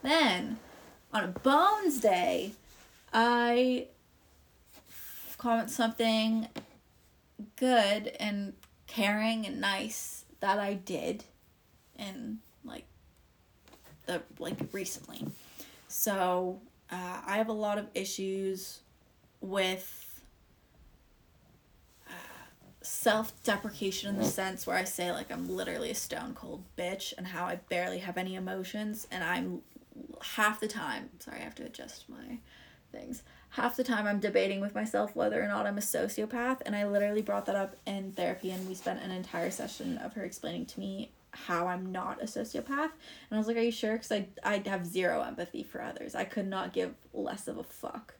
Then, 0.04 0.60
on 1.14 1.24
a 1.24 1.28
Bones 1.28 2.02
Day, 2.02 2.52
I 3.14 3.88
comment 5.38 5.70
something 5.70 6.50
good 7.56 8.08
and 8.20 8.52
caring 8.88 9.46
and 9.46 9.62
nice 9.62 10.26
that 10.42 10.60
I 10.60 10.74
did 10.74 11.24
and 11.98 12.40
like 12.66 12.86
the 14.08 14.22
like 14.40 14.58
recently. 14.74 15.26
So 15.88 16.60
uh, 16.92 17.22
I 17.26 17.38
have 17.38 17.48
a 17.48 17.54
lot 17.54 17.78
of 17.78 17.88
issues 17.96 18.80
with 19.40 20.09
self 22.90 23.42
deprecation 23.44 24.10
in 24.10 24.18
the 24.18 24.26
sense 24.26 24.66
where 24.66 24.76
I 24.76 24.84
say, 24.84 25.12
like, 25.12 25.32
I'm 25.32 25.48
literally 25.48 25.92
a 25.92 25.96
stone 25.96 26.34
cold 26.34 26.64
bitch 26.76 27.14
and 27.18 27.28
how 27.28 27.46
I 27.46 27.58
barely 27.70 28.00
have 28.00 28.18
any 28.18 28.34
emotions. 28.34 29.08
And 29.12 29.24
I'm 29.24 29.62
half 30.22 30.60
the 30.60 30.68
time, 30.68 31.10
sorry, 31.20 31.40
I 31.40 31.44
have 31.44 31.56
to 31.56 31.66
adjust 31.66 32.10
my 32.10 32.40
things. 32.92 33.22
Half 33.52 33.78
the 33.78 33.84
time, 33.84 34.08
I'm 34.08 34.20
debating 34.20 34.60
with 34.60 34.74
myself 34.74 35.16
whether 35.16 35.42
or 35.42 35.48
not 35.48 35.68
I'm 35.68 35.78
a 35.78 35.82
sociopath. 35.82 36.62
And 36.66 36.76
I 36.76 36.88
literally 36.88 37.22
brought 37.22 37.46
that 37.46 37.56
up 37.56 37.76
in 37.86 38.12
therapy, 38.12 38.50
and 38.50 38.68
we 38.68 38.74
spent 38.74 39.04
an 39.04 39.12
entire 39.12 39.52
session 39.52 40.00
of 40.00 40.14
her 40.14 40.24
explaining 40.24 40.66
to 40.68 40.80
me 40.80 41.12
how 41.32 41.68
I'm 41.68 41.92
not 41.92 42.24
a 42.24 42.26
sociopath. 42.26 42.90
And 42.90 43.34
I 43.34 43.38
was 43.38 43.46
like, 43.46 43.58
Are 43.58 43.62
you 43.62 43.72
sure? 43.72 43.94
Because 43.94 44.12
I, 44.12 44.28
I 44.44 44.64
have 44.66 44.88
zero 44.88 45.22
empathy 45.22 45.62
for 45.62 45.80
others. 45.80 46.16
I 46.16 46.24
could 46.24 46.48
not 46.48 46.74
give 46.74 46.96
less 47.14 47.48
of 47.48 47.60
a 47.60 47.64
fuck. 47.64 48.16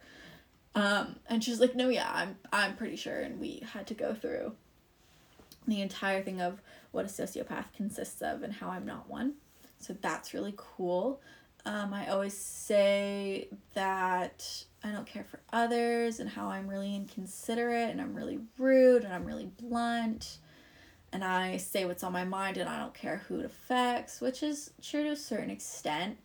Um, 0.76 1.16
and 1.28 1.44
she's 1.44 1.60
like, 1.60 1.76
No, 1.76 1.90
yeah, 1.90 2.10
I'm, 2.14 2.38
I'm 2.52 2.76
pretty 2.76 2.96
sure. 2.96 3.20
And 3.20 3.40
we 3.40 3.64
had 3.74 3.88
to 3.88 3.94
go 3.94 4.14
through 4.14 4.54
the 5.68 5.82
entire 5.82 6.24
thing 6.24 6.42
of 6.42 6.62
what 6.92 7.06
a 7.06 7.08
sociopath 7.08 7.66
consists 7.76 8.22
of 8.22 8.44
and 8.44 8.54
how 8.54 8.70
I'm 8.70 8.86
not 8.86 9.10
one. 9.10 9.36
So 9.80 9.96
that's 10.00 10.34
really 10.34 10.54
cool. 10.58 11.22
Um, 11.66 11.94
I 11.94 12.08
always 12.08 12.38
say 12.38 13.50
that 13.74 14.64
I 14.84 14.92
don't 14.92 15.06
care 15.06 15.26
for 15.26 15.40
others 15.52 16.20
and 16.20 16.30
how 16.30 16.48
I'm 16.48 16.68
really 16.68 16.96
inconsiderate 16.96 17.90
and 17.90 18.02
I'm 18.02 18.16
really 18.16 18.40
rude 18.58 19.04
and 19.04 19.14
I'm 19.14 19.26
really 19.26 19.52
blunt 19.62 20.38
and 21.12 21.24
I 21.24 21.58
say 21.58 21.86
what's 21.86 22.04
on 22.04 22.14
my 22.14 22.24
mind 22.24 22.58
and 22.58 22.70
I 22.70 22.80
don't 22.80 22.94
care 22.94 23.24
who 23.28 23.40
it 23.40 23.46
affects, 23.46 24.22
which 24.22 24.44
is 24.44 24.72
true 24.82 25.04
to 25.04 25.12
a 25.12 25.16
certain 25.16 25.50
extent. 25.50 26.18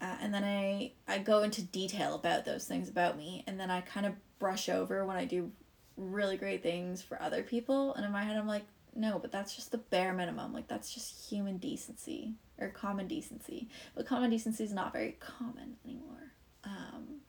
Uh, 0.00 0.16
and 0.20 0.32
then 0.32 0.44
I, 0.44 0.92
I 1.06 1.18
go 1.18 1.42
into 1.42 1.62
detail 1.62 2.14
about 2.14 2.44
those 2.44 2.64
things 2.64 2.88
about 2.88 3.16
me, 3.16 3.44
and 3.46 3.60
then 3.60 3.70
I 3.70 3.82
kind 3.82 4.06
of 4.06 4.14
brush 4.38 4.68
over 4.68 5.04
when 5.04 5.16
I 5.16 5.24
do 5.24 5.52
really 5.96 6.36
great 6.36 6.62
things 6.62 7.02
for 7.02 7.20
other 7.20 7.42
people. 7.42 7.94
And 7.94 8.04
in 8.04 8.12
my 8.12 8.22
head, 8.22 8.36
I'm 8.36 8.46
like, 8.46 8.64
no, 8.94 9.18
but 9.18 9.30
that's 9.30 9.54
just 9.54 9.70
the 9.70 9.78
bare 9.78 10.12
minimum. 10.12 10.52
Like, 10.52 10.68
that's 10.68 10.92
just 10.92 11.28
human 11.30 11.58
decency 11.58 12.32
or 12.58 12.68
common 12.68 13.06
decency. 13.06 13.68
But 13.94 14.06
common 14.06 14.30
decency 14.30 14.64
is 14.64 14.72
not 14.72 14.92
very 14.92 15.16
common 15.20 15.76
anymore. 15.84 16.32
Um, 16.64 17.20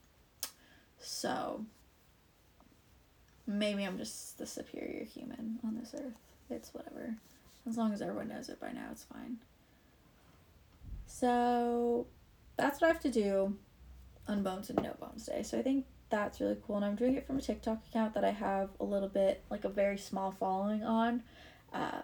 so, 0.99 1.65
maybe 3.45 3.83
I'm 3.83 3.97
just 3.97 4.37
the 4.37 4.45
superior 4.45 5.03
human 5.03 5.59
on 5.63 5.77
this 5.77 5.93
earth 5.93 6.13
it's 6.51 6.73
whatever. 6.73 7.15
As 7.67 7.77
long 7.77 7.93
as 7.93 8.01
everyone 8.01 8.27
knows 8.27 8.49
it 8.49 8.59
by 8.59 8.71
now, 8.71 8.87
it's 8.91 9.03
fine. 9.03 9.37
So 11.05 12.07
that's 12.61 12.79
what 12.79 12.89
I 12.89 12.93
have 12.93 13.01
to 13.01 13.11
do 13.11 13.57
on 14.27 14.43
Bones 14.43 14.69
and 14.69 14.81
No 14.81 14.93
Bones 14.99 15.25
Day. 15.25 15.41
So 15.43 15.57
I 15.57 15.63
think 15.63 15.85
that's 16.09 16.39
really 16.39 16.57
cool. 16.65 16.77
And 16.77 16.85
I'm 16.85 16.95
doing 16.95 17.15
it 17.15 17.25
from 17.25 17.37
a 17.37 17.41
TikTok 17.41 17.79
account 17.89 18.13
that 18.13 18.23
I 18.23 18.29
have 18.29 18.69
a 18.79 18.83
little 18.83 19.09
bit, 19.09 19.43
like 19.49 19.65
a 19.65 19.69
very 19.69 19.97
small 19.97 20.31
following 20.31 20.83
on, 20.83 21.23
uh, 21.73 22.01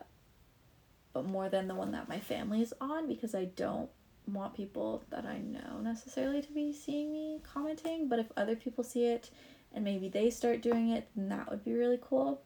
but 1.13 1.25
more 1.25 1.47
than 1.47 1.67
the 1.67 1.75
one 1.75 1.91
that 1.91 2.09
my 2.09 2.19
family 2.19 2.61
is 2.61 2.73
on 2.81 3.07
because 3.07 3.35
I 3.35 3.45
don't 3.45 3.89
want 4.27 4.55
people 4.55 5.03
that 5.09 5.25
I 5.25 5.37
know 5.37 5.79
necessarily 5.81 6.41
to 6.41 6.51
be 6.51 6.73
seeing 6.73 7.13
me 7.13 7.39
commenting. 7.43 8.07
But 8.07 8.19
if 8.19 8.27
other 8.35 8.55
people 8.55 8.83
see 8.83 9.05
it 9.05 9.29
and 9.73 9.83
maybe 9.83 10.09
they 10.09 10.31
start 10.31 10.61
doing 10.61 10.89
it, 10.89 11.07
then 11.15 11.29
that 11.29 11.51
would 11.51 11.63
be 11.63 11.73
really 11.73 11.99
cool. 12.01 12.41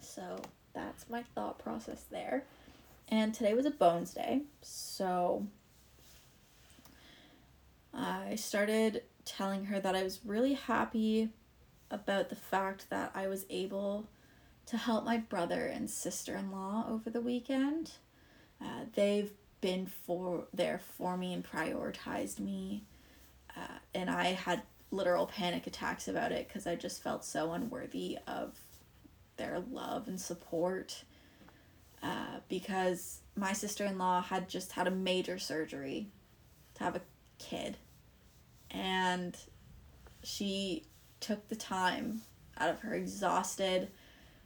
So 0.00 0.40
that's 0.72 1.10
my 1.10 1.22
thought 1.34 1.58
process 1.58 2.04
there. 2.10 2.44
And 3.08 3.34
today 3.34 3.52
was 3.52 3.66
a 3.66 3.70
bones 3.70 4.14
day. 4.14 4.42
So 4.62 5.46
I 7.94 8.36
started 8.36 9.02
telling 9.24 9.66
her 9.66 9.78
that 9.80 9.94
I 9.94 10.02
was 10.02 10.20
really 10.24 10.54
happy 10.54 11.30
about 11.90 12.30
the 12.30 12.36
fact 12.36 12.88
that 12.90 13.12
I 13.14 13.28
was 13.28 13.44
able 13.50 14.08
to 14.66 14.76
help 14.76 15.04
my 15.04 15.18
brother 15.18 15.66
and 15.66 15.90
sister 15.90 16.36
in 16.36 16.50
law 16.50 16.86
over 16.88 17.10
the 17.10 17.20
weekend. 17.20 17.92
Uh, 18.60 18.84
they've 18.94 19.32
been 19.60 19.86
for 19.86 20.46
there 20.54 20.80
for 20.96 21.16
me 21.16 21.32
and 21.32 21.44
prioritized 21.44 22.38
me, 22.38 22.84
uh, 23.56 23.78
and 23.94 24.08
I 24.08 24.28
had 24.28 24.62
literal 24.90 25.26
panic 25.26 25.66
attacks 25.66 26.08
about 26.08 26.32
it 26.32 26.48
because 26.48 26.66
I 26.66 26.74
just 26.74 27.02
felt 27.02 27.24
so 27.24 27.52
unworthy 27.52 28.18
of 28.26 28.58
their 29.36 29.60
love 29.70 30.08
and 30.08 30.20
support 30.20 31.04
uh, 32.02 32.40
because 32.48 33.20
my 33.36 33.52
sister 33.52 33.84
in 33.84 33.98
law 33.98 34.20
had 34.20 34.48
just 34.48 34.72
had 34.72 34.86
a 34.86 34.90
major 34.90 35.38
surgery 35.38 36.08
to 36.74 36.84
have 36.84 36.96
a 36.96 37.00
kid. 37.42 37.76
And 38.70 39.36
she 40.22 40.84
took 41.20 41.48
the 41.48 41.56
time 41.56 42.22
out 42.58 42.70
of 42.70 42.80
her 42.80 42.94
exhausted 42.94 43.88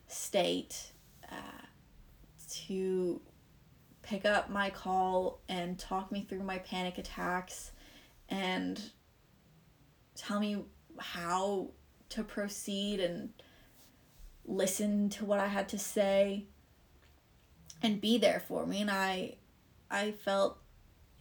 state 0.09 0.93
uh, 1.31 1.67
to 2.65 3.21
pick 4.03 4.25
up 4.25 4.49
my 4.51 4.71
call 4.71 5.41
and 5.49 5.79
talk 5.79 6.13
me 6.13 6.25
through 6.29 6.43
my 6.43 6.59
panic 6.59 6.99
attacks 6.99 7.73
and 8.29 8.81
tell 10.15 10.41
me 10.41 10.65
how 10.99 11.71
to 12.09 12.23
proceed 12.23 13.01
and 13.01 13.31
listen 14.45 15.09
to 15.11 15.25
what 15.25 15.41
I 15.41 15.49
had 15.49 15.69
to 15.71 15.79
say 15.79 16.45
and 17.83 18.01
be 18.01 18.17
there 18.17 18.43
for 18.47 18.65
me 18.65 18.81
and 18.81 18.91
I 18.91 19.37
I 19.91 20.13
felt 20.13 20.59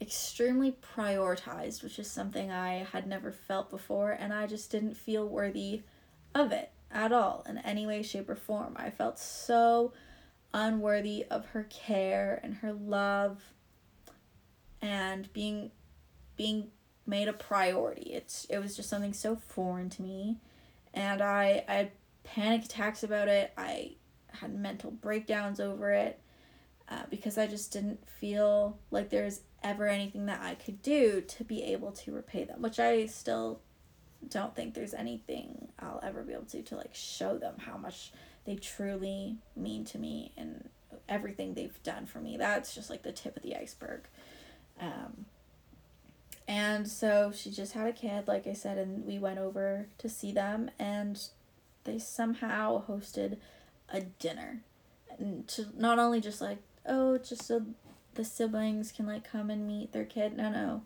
extremely 0.01 0.75
prioritized 0.95 1.81
which 1.81 1.97
is 1.97 2.09
something 2.09 2.51
I 2.51 2.85
had 2.91 3.07
never 3.07 3.31
felt 3.31 3.69
before 3.69 4.11
and 4.11 4.33
I 4.33 4.45
just 4.45 4.69
didn't 4.69 4.95
feel 4.97 5.27
worthy 5.27 5.83
of 6.33 6.51
it 6.51 6.71
at 6.91 7.11
all 7.11 7.45
in 7.47 7.57
any 7.59 7.85
way 7.85 8.01
shape 8.01 8.29
or 8.29 8.35
form. 8.35 8.73
I 8.77 8.89
felt 8.89 9.19
so 9.19 9.93
unworthy 10.53 11.25
of 11.29 11.47
her 11.47 11.63
care 11.69 12.39
and 12.43 12.55
her 12.55 12.71
love 12.73 13.41
and 14.81 15.31
being 15.33 15.71
being 16.37 16.71
made 17.07 17.27
a 17.27 17.33
priority. 17.33 18.13
It's 18.13 18.45
it 18.49 18.59
was 18.59 18.75
just 18.75 18.89
something 18.89 19.13
so 19.13 19.35
foreign 19.35 19.89
to 19.91 20.01
me 20.01 20.37
and 20.93 21.21
I 21.21 21.63
I 21.67 21.73
had 21.73 21.91
panic 22.23 22.65
attacks 22.65 23.03
about 23.03 23.27
it. 23.27 23.53
I 23.57 23.95
had 24.27 24.53
mental 24.53 24.91
breakdowns 24.91 25.59
over 25.59 25.91
it 25.91 26.19
uh, 26.89 27.03
because 27.09 27.37
I 27.37 27.47
just 27.47 27.71
didn't 27.71 28.07
feel 28.19 28.77
like 28.91 29.09
there's 29.09 29.41
ever 29.65 29.87
anything 29.87 30.27
that 30.27 30.41
I 30.41 30.53
could 30.55 30.81
do 30.81 31.21
to 31.21 31.43
be 31.43 31.63
able 31.63 31.91
to 31.91 32.11
repay 32.11 32.43
them, 32.45 32.61
which 32.61 32.79
I 32.79 33.07
still 33.07 33.59
don't 34.29 34.55
think 34.55 34.73
there's 34.73 34.93
anything 34.93 35.67
I'll 35.79 35.99
ever 36.03 36.23
be 36.23 36.33
able 36.33 36.45
to 36.45 36.61
to 36.61 36.75
like 36.75 36.93
show 36.93 37.37
them 37.37 37.55
how 37.57 37.75
much 37.77 38.13
they 38.45 38.55
truly 38.55 39.37
mean 39.55 39.83
to 39.85 39.97
me 39.97 40.31
and 40.37 40.69
everything 41.09 41.53
they've 41.53 41.81
done 41.83 42.05
for 42.05 42.19
me. 42.19 42.37
That's 42.37 42.73
just 42.75 42.89
like 42.89 43.03
the 43.03 43.11
tip 43.11 43.35
of 43.35 43.43
the 43.43 43.55
iceberg. 43.55 44.01
Um, 44.79 45.25
and 46.47 46.87
so 46.87 47.31
she 47.35 47.49
just 47.49 47.73
had 47.73 47.87
a 47.87 47.93
kid, 47.93 48.27
like 48.27 48.45
I 48.45 48.53
said, 48.53 48.77
and 48.77 49.03
we 49.05 49.17
went 49.17 49.39
over 49.39 49.87
to 49.97 50.07
see 50.07 50.31
them, 50.31 50.69
and 50.77 51.19
they 51.85 51.97
somehow 51.97 52.85
hosted 52.85 53.37
a 53.89 54.01
dinner. 54.01 54.61
And 55.17 55.47
to 55.49 55.67
not 55.75 55.97
only 55.97 56.21
just 56.21 56.41
like, 56.41 56.59
oh, 56.85 57.17
just 57.17 57.45
so 57.45 57.65
the 58.15 58.25
siblings 58.25 58.91
can 58.91 59.05
like 59.05 59.29
come 59.29 59.49
and 59.49 59.67
meet 59.67 59.91
their 59.91 60.05
kid. 60.05 60.35
No, 60.35 60.49
no. 60.49 60.81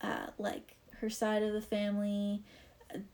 Uh, 0.00 0.26
like 0.38 0.76
her 1.00 1.10
side 1.10 1.42
of 1.42 1.52
the 1.52 1.60
family, 1.60 2.42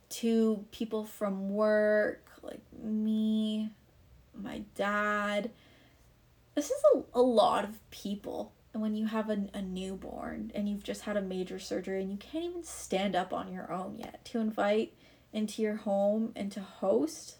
two 0.09 0.65
people 0.71 1.05
from 1.05 1.51
work, 1.51 2.29
like 2.43 2.61
me, 2.83 3.71
my 4.35 4.63
dad. 4.75 5.51
This 6.55 6.71
is 6.71 6.83
a, 6.95 7.03
a 7.15 7.23
lot 7.23 7.65
of 7.65 7.91
people. 7.91 8.53
And 8.73 8.83
when 8.83 8.95
you 8.95 9.07
have 9.07 9.31
a, 9.31 9.47
a 9.55 9.63
newborn 9.63 10.53
and 10.55 10.69
you've 10.69 10.83
just 10.83 11.03
had 11.03 11.17
a 11.17 11.23
major 11.23 11.59
surgery 11.59 12.03
and 12.03 12.11
you 12.11 12.19
can't 12.19 12.45
even 12.45 12.65
stand 12.65 13.17
up 13.17 13.33
on 13.33 13.53
your 13.53 13.73
own 13.73 13.97
yet 13.99 14.25
to 14.27 14.39
invite 14.39 14.93
into 15.33 15.63
your 15.63 15.77
home 15.77 16.33
and 16.37 16.53
to 16.53 16.61
host. 16.61 17.37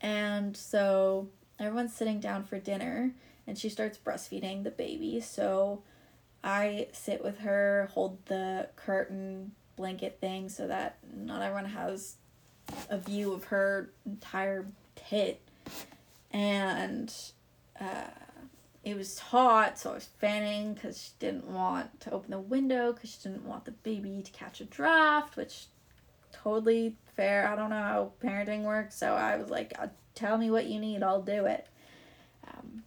And 0.00 0.56
so 0.56 1.28
everyone's 1.58 1.94
sitting 1.94 2.20
down 2.20 2.44
for 2.44 2.58
dinner 2.58 3.12
and 3.48 3.58
she 3.58 3.70
starts 3.70 3.98
breastfeeding 3.98 4.62
the 4.62 4.70
baby. 4.70 5.20
So 5.20 5.82
I 6.44 6.88
sit 6.92 7.24
with 7.24 7.38
her, 7.38 7.88
hold 7.92 8.24
the 8.26 8.68
curtain 8.76 9.52
blanket 9.74 10.18
thing 10.20 10.50
so 10.50 10.68
that 10.68 10.98
not 11.16 11.40
everyone 11.40 11.70
has 11.70 12.16
a 12.90 12.98
view 12.98 13.32
of 13.32 13.44
her 13.44 13.90
entire 14.04 14.66
pit. 14.94 15.40
And 16.30 17.12
uh, 17.80 18.10
it 18.84 18.94
was 18.94 19.18
hot, 19.18 19.78
so 19.78 19.92
I 19.92 19.94
was 19.94 20.08
fanning 20.18 20.74
because 20.74 21.02
she 21.02 21.10
didn't 21.18 21.46
want 21.46 22.00
to 22.00 22.12
open 22.12 22.30
the 22.30 22.38
window 22.38 22.92
because 22.92 23.10
she 23.10 23.28
didn't 23.28 23.46
want 23.46 23.64
the 23.64 23.72
baby 23.72 24.20
to 24.22 24.30
catch 24.30 24.60
a 24.60 24.66
draft, 24.66 25.36
which 25.38 25.66
totally 26.32 26.96
fair. 27.16 27.48
I 27.48 27.56
don't 27.56 27.70
know 27.70 27.76
how 27.76 28.12
parenting 28.22 28.64
works, 28.64 28.94
so 28.94 29.14
I 29.14 29.36
was 29.36 29.48
like, 29.48 29.72
uh, 29.78 29.86
tell 30.14 30.36
me 30.36 30.50
what 30.50 30.66
you 30.66 30.78
need, 30.78 31.02
I'll 31.02 31.22
do 31.22 31.46
it. 31.46 31.66
Um, 32.46 32.82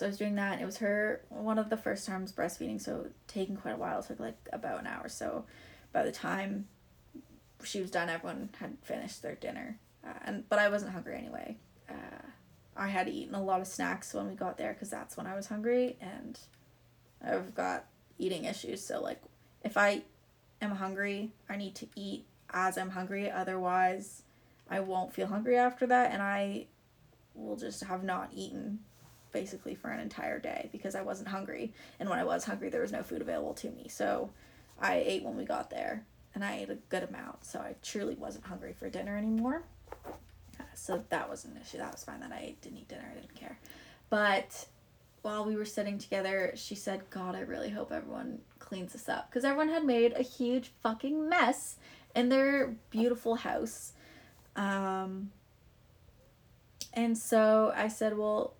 so 0.00 0.06
I 0.06 0.08
was 0.08 0.16
doing 0.16 0.36
that. 0.36 0.62
It 0.62 0.64
was 0.64 0.78
her 0.78 1.20
one 1.28 1.58
of 1.58 1.68
the 1.68 1.76
first 1.76 2.06
times 2.06 2.32
breastfeeding, 2.32 2.80
so 2.80 3.08
taking 3.26 3.54
quite 3.54 3.74
a 3.74 3.76
while. 3.76 3.98
It 3.98 4.06
took 4.06 4.18
like 4.18 4.48
about 4.50 4.80
an 4.80 4.86
hour. 4.86 5.10
So 5.10 5.44
by 5.92 6.04
the 6.04 6.10
time 6.10 6.68
she 7.62 7.82
was 7.82 7.90
done, 7.90 8.08
everyone 8.08 8.48
had 8.58 8.78
finished 8.80 9.20
their 9.20 9.34
dinner, 9.34 9.78
uh, 10.02 10.14
and 10.24 10.48
but 10.48 10.58
I 10.58 10.70
wasn't 10.70 10.92
hungry 10.92 11.18
anyway. 11.18 11.58
Uh, 11.86 12.22
I 12.74 12.88
had 12.88 13.10
eaten 13.10 13.34
a 13.34 13.42
lot 13.42 13.60
of 13.60 13.66
snacks 13.66 14.14
when 14.14 14.26
we 14.26 14.34
got 14.34 14.56
there 14.56 14.72
because 14.72 14.88
that's 14.88 15.18
when 15.18 15.26
I 15.26 15.36
was 15.36 15.48
hungry, 15.48 15.98
and 16.00 16.38
I've 17.22 17.54
got 17.54 17.84
eating 18.18 18.46
issues. 18.46 18.82
So 18.82 19.02
like, 19.02 19.20
if 19.62 19.76
I 19.76 20.00
am 20.62 20.70
hungry, 20.70 21.32
I 21.46 21.56
need 21.56 21.74
to 21.74 21.86
eat 21.94 22.24
as 22.54 22.78
I'm 22.78 22.88
hungry. 22.88 23.30
Otherwise, 23.30 24.22
I 24.70 24.80
won't 24.80 25.12
feel 25.12 25.26
hungry 25.26 25.58
after 25.58 25.86
that, 25.88 26.10
and 26.10 26.22
I 26.22 26.68
will 27.34 27.56
just 27.56 27.84
have 27.84 28.02
not 28.02 28.30
eaten 28.34 28.78
basically 29.32 29.74
for 29.74 29.90
an 29.90 30.00
entire 30.00 30.38
day 30.38 30.68
because 30.72 30.94
I 30.94 31.02
wasn't 31.02 31.28
hungry. 31.28 31.72
And 31.98 32.08
when 32.08 32.18
I 32.18 32.24
was 32.24 32.44
hungry, 32.44 32.68
there 32.68 32.82
was 32.82 32.92
no 32.92 33.02
food 33.02 33.20
available 33.20 33.54
to 33.54 33.70
me. 33.70 33.88
So 33.88 34.30
I 34.80 35.02
ate 35.04 35.22
when 35.22 35.36
we 35.36 35.44
got 35.44 35.70
there 35.70 36.04
and 36.34 36.44
I 36.44 36.58
ate 36.58 36.70
a 36.70 36.76
good 36.88 37.02
amount. 37.02 37.44
So 37.44 37.58
I 37.58 37.74
truly 37.82 38.14
wasn't 38.14 38.46
hungry 38.46 38.74
for 38.78 38.88
dinner 38.88 39.16
anymore. 39.16 39.62
So 40.74 41.04
that 41.10 41.28
wasn't 41.28 41.56
an 41.56 41.62
issue. 41.62 41.78
That 41.78 41.92
was 41.92 42.04
fine 42.04 42.20
that 42.20 42.32
I 42.32 42.54
didn't 42.62 42.78
eat 42.78 42.88
dinner. 42.88 43.08
I 43.10 43.14
didn't 43.14 43.34
care. 43.34 43.58
But 44.08 44.66
while 45.22 45.44
we 45.44 45.56
were 45.56 45.64
sitting 45.64 45.98
together, 45.98 46.52
she 46.56 46.74
said, 46.74 47.08
God, 47.10 47.34
I 47.34 47.40
really 47.40 47.70
hope 47.70 47.92
everyone 47.92 48.40
cleans 48.58 48.92
this 48.92 49.08
up. 49.08 49.28
Because 49.28 49.44
everyone 49.44 49.68
had 49.68 49.84
made 49.84 50.14
a 50.14 50.22
huge 50.22 50.72
fucking 50.82 51.28
mess 51.28 51.76
in 52.14 52.28
their 52.28 52.74
beautiful 52.90 53.36
house. 53.36 53.92
Um, 54.56 55.30
and 56.92 57.16
so 57.16 57.72
I 57.76 57.88
said, 57.88 58.16
Well, 58.16 58.54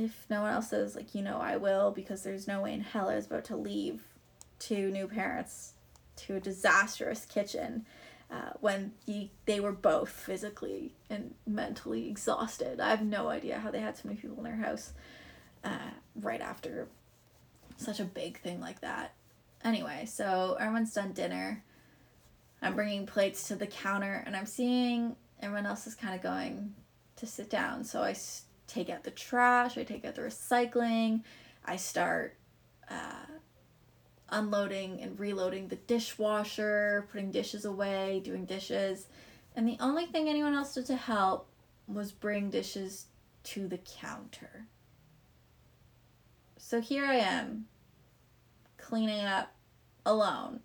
if 0.00 0.26
no 0.30 0.42
one 0.42 0.52
else 0.52 0.70
says, 0.70 0.96
like, 0.96 1.14
you 1.14 1.22
know, 1.22 1.38
I 1.38 1.56
will, 1.56 1.90
because 1.90 2.22
there's 2.22 2.48
no 2.48 2.62
way 2.62 2.72
in 2.72 2.80
hell 2.80 3.08
I 3.08 3.16
was 3.16 3.26
about 3.26 3.44
to 3.46 3.56
leave 3.56 4.02
two 4.58 4.90
new 4.90 5.06
parents 5.06 5.74
to 6.16 6.36
a 6.36 6.40
disastrous 6.40 7.24
kitchen 7.24 7.86
uh, 8.30 8.50
when 8.60 8.92
he, 9.04 9.30
they 9.46 9.60
were 9.60 9.72
both 9.72 10.08
physically 10.08 10.94
and 11.08 11.34
mentally 11.46 12.08
exhausted. 12.08 12.80
I 12.80 12.90
have 12.90 13.02
no 13.02 13.28
idea 13.28 13.58
how 13.58 13.70
they 13.70 13.80
had 13.80 13.96
so 13.96 14.02
many 14.08 14.20
people 14.20 14.38
in 14.38 14.44
their 14.44 14.56
house 14.56 14.92
uh, 15.64 15.90
right 16.14 16.40
after 16.40 16.88
such 17.76 18.00
a 18.00 18.04
big 18.04 18.38
thing 18.38 18.60
like 18.60 18.80
that. 18.80 19.14
Anyway, 19.64 20.06
so 20.06 20.56
everyone's 20.60 20.94
done 20.94 21.12
dinner. 21.12 21.62
I'm 22.62 22.74
bringing 22.74 23.06
plates 23.06 23.48
to 23.48 23.56
the 23.56 23.66
counter 23.66 24.22
and 24.26 24.36
I'm 24.36 24.46
seeing 24.46 25.16
everyone 25.40 25.66
else 25.66 25.86
is 25.86 25.94
kind 25.94 26.14
of 26.14 26.22
going 26.22 26.74
to 27.16 27.26
sit 27.26 27.50
down. 27.50 27.84
So 27.84 28.02
I 28.02 28.14
take 28.70 28.90
out 28.90 29.04
the 29.04 29.10
trash, 29.10 29.76
I 29.76 29.84
take 29.84 30.04
out 30.04 30.14
the 30.14 30.22
recycling, 30.22 31.22
I 31.64 31.76
start 31.76 32.36
uh, 32.88 33.26
unloading 34.30 35.00
and 35.02 35.18
reloading 35.18 35.68
the 35.68 35.76
dishwasher, 35.76 37.06
putting 37.10 37.30
dishes 37.30 37.64
away, 37.64 38.20
doing 38.24 38.44
dishes. 38.44 39.06
And 39.56 39.68
the 39.68 39.76
only 39.80 40.06
thing 40.06 40.28
anyone 40.28 40.54
else 40.54 40.74
did 40.74 40.86
to 40.86 40.96
help 40.96 41.48
was 41.86 42.12
bring 42.12 42.50
dishes 42.50 43.06
to 43.42 43.66
the 43.66 43.78
counter. 43.78 44.66
So 46.56 46.80
here 46.80 47.04
I 47.04 47.16
am, 47.16 47.66
cleaning 48.76 49.24
up 49.24 49.52
alone 50.06 50.60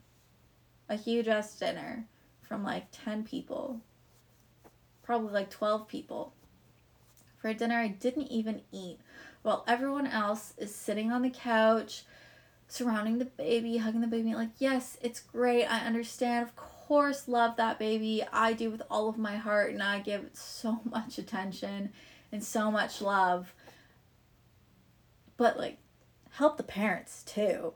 a 0.87 0.95
huge 0.95 1.27
ass 1.27 1.57
dinner 1.57 2.05
from 2.41 2.63
like 2.63 2.85
10 2.91 3.23
people, 3.23 3.81
probably 5.01 5.33
like 5.33 5.49
12 5.49 5.87
people, 5.87 6.34
for 7.45 7.53
dinner 7.53 7.77
I 7.77 7.89
didn't 7.89 8.31
even 8.31 8.61
eat, 8.71 8.97
while 9.43 9.63
everyone 9.67 10.07
else 10.07 10.55
is 10.57 10.73
sitting 10.73 11.11
on 11.11 11.21
the 11.21 11.29
couch, 11.29 12.01
surrounding 12.67 13.19
the 13.19 13.25
baby, 13.25 13.77
hugging 13.77 14.01
the 14.01 14.07
baby, 14.07 14.33
like, 14.33 14.49
yes, 14.57 14.97
it's 14.99 15.19
great. 15.19 15.65
I 15.65 15.81
understand. 15.81 16.43
Of 16.43 16.55
course, 16.55 17.27
love 17.27 17.55
that 17.57 17.77
baby. 17.77 18.23
I 18.33 18.53
do 18.53 18.71
with 18.71 18.81
all 18.89 19.07
of 19.07 19.19
my 19.19 19.35
heart, 19.35 19.71
and 19.71 19.83
I 19.83 19.99
give 19.99 20.27
so 20.33 20.79
much 20.89 21.19
attention 21.19 21.91
and 22.31 22.43
so 22.43 22.71
much 22.71 22.99
love. 22.99 23.53
But, 25.37 25.55
like, 25.55 25.77
help 26.31 26.57
the 26.57 26.63
parents 26.63 27.21
too. 27.21 27.73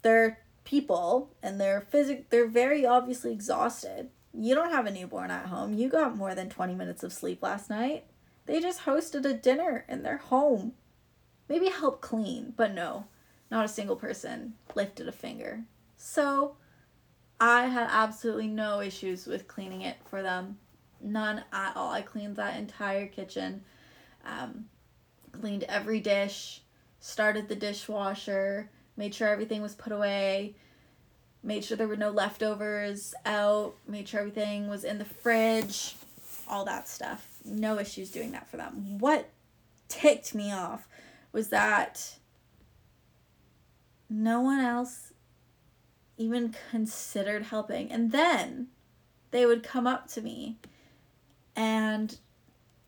They're 0.00 0.38
people 0.64 1.28
and 1.42 1.60
they're 1.60 1.80
physic 1.80 2.30
they're 2.30 2.46
very 2.46 2.86
obviously 2.86 3.32
exhausted. 3.32 4.08
You 4.32 4.54
don't 4.54 4.70
have 4.70 4.86
a 4.86 4.90
newborn 4.90 5.30
at 5.30 5.46
home. 5.46 5.74
You 5.74 5.90
got 5.90 6.16
more 6.16 6.34
than 6.34 6.48
20 6.48 6.74
minutes 6.74 7.02
of 7.02 7.12
sleep 7.12 7.42
last 7.42 7.68
night. 7.68 8.04
They 8.48 8.60
just 8.60 8.86
hosted 8.86 9.26
a 9.26 9.34
dinner 9.34 9.84
in 9.88 10.02
their 10.02 10.16
home. 10.16 10.72
Maybe 11.50 11.68
help 11.68 12.00
clean, 12.00 12.54
but 12.56 12.72
no. 12.72 13.04
Not 13.50 13.66
a 13.66 13.68
single 13.68 13.94
person 13.94 14.54
lifted 14.74 15.06
a 15.06 15.12
finger. 15.12 15.64
So 15.98 16.56
I 17.38 17.66
had 17.66 17.88
absolutely 17.90 18.48
no 18.48 18.80
issues 18.80 19.26
with 19.26 19.48
cleaning 19.48 19.82
it 19.82 19.98
for 20.06 20.22
them. 20.22 20.56
None 20.98 21.44
at 21.52 21.76
all. 21.76 21.92
I 21.92 22.00
cleaned 22.00 22.36
that 22.36 22.58
entire 22.58 23.06
kitchen. 23.06 23.64
Um, 24.24 24.64
cleaned 25.32 25.64
every 25.64 26.00
dish, 26.00 26.62
started 27.00 27.48
the 27.48 27.54
dishwasher, 27.54 28.70
made 28.96 29.14
sure 29.14 29.28
everything 29.28 29.60
was 29.60 29.74
put 29.74 29.92
away, 29.92 30.54
made 31.42 31.64
sure 31.64 31.76
there 31.76 31.86
were 31.86 31.96
no 31.96 32.10
leftovers 32.10 33.14
out, 33.26 33.74
made 33.86 34.08
sure 34.08 34.20
everything 34.20 34.68
was 34.68 34.84
in 34.84 34.96
the 34.96 35.04
fridge, 35.04 35.96
all 36.48 36.64
that 36.64 36.88
stuff. 36.88 37.37
No 37.48 37.78
issues 37.78 38.10
doing 38.10 38.32
that 38.32 38.48
for 38.48 38.56
them. 38.56 38.98
What 38.98 39.30
ticked 39.88 40.34
me 40.34 40.52
off 40.52 40.86
was 41.32 41.48
that 41.48 42.18
no 44.10 44.40
one 44.40 44.60
else 44.60 45.12
even 46.16 46.54
considered 46.70 47.44
helping. 47.44 47.90
And 47.90 48.12
then 48.12 48.68
they 49.30 49.46
would 49.46 49.62
come 49.62 49.86
up 49.86 50.08
to 50.08 50.20
me 50.20 50.58
and 51.54 52.18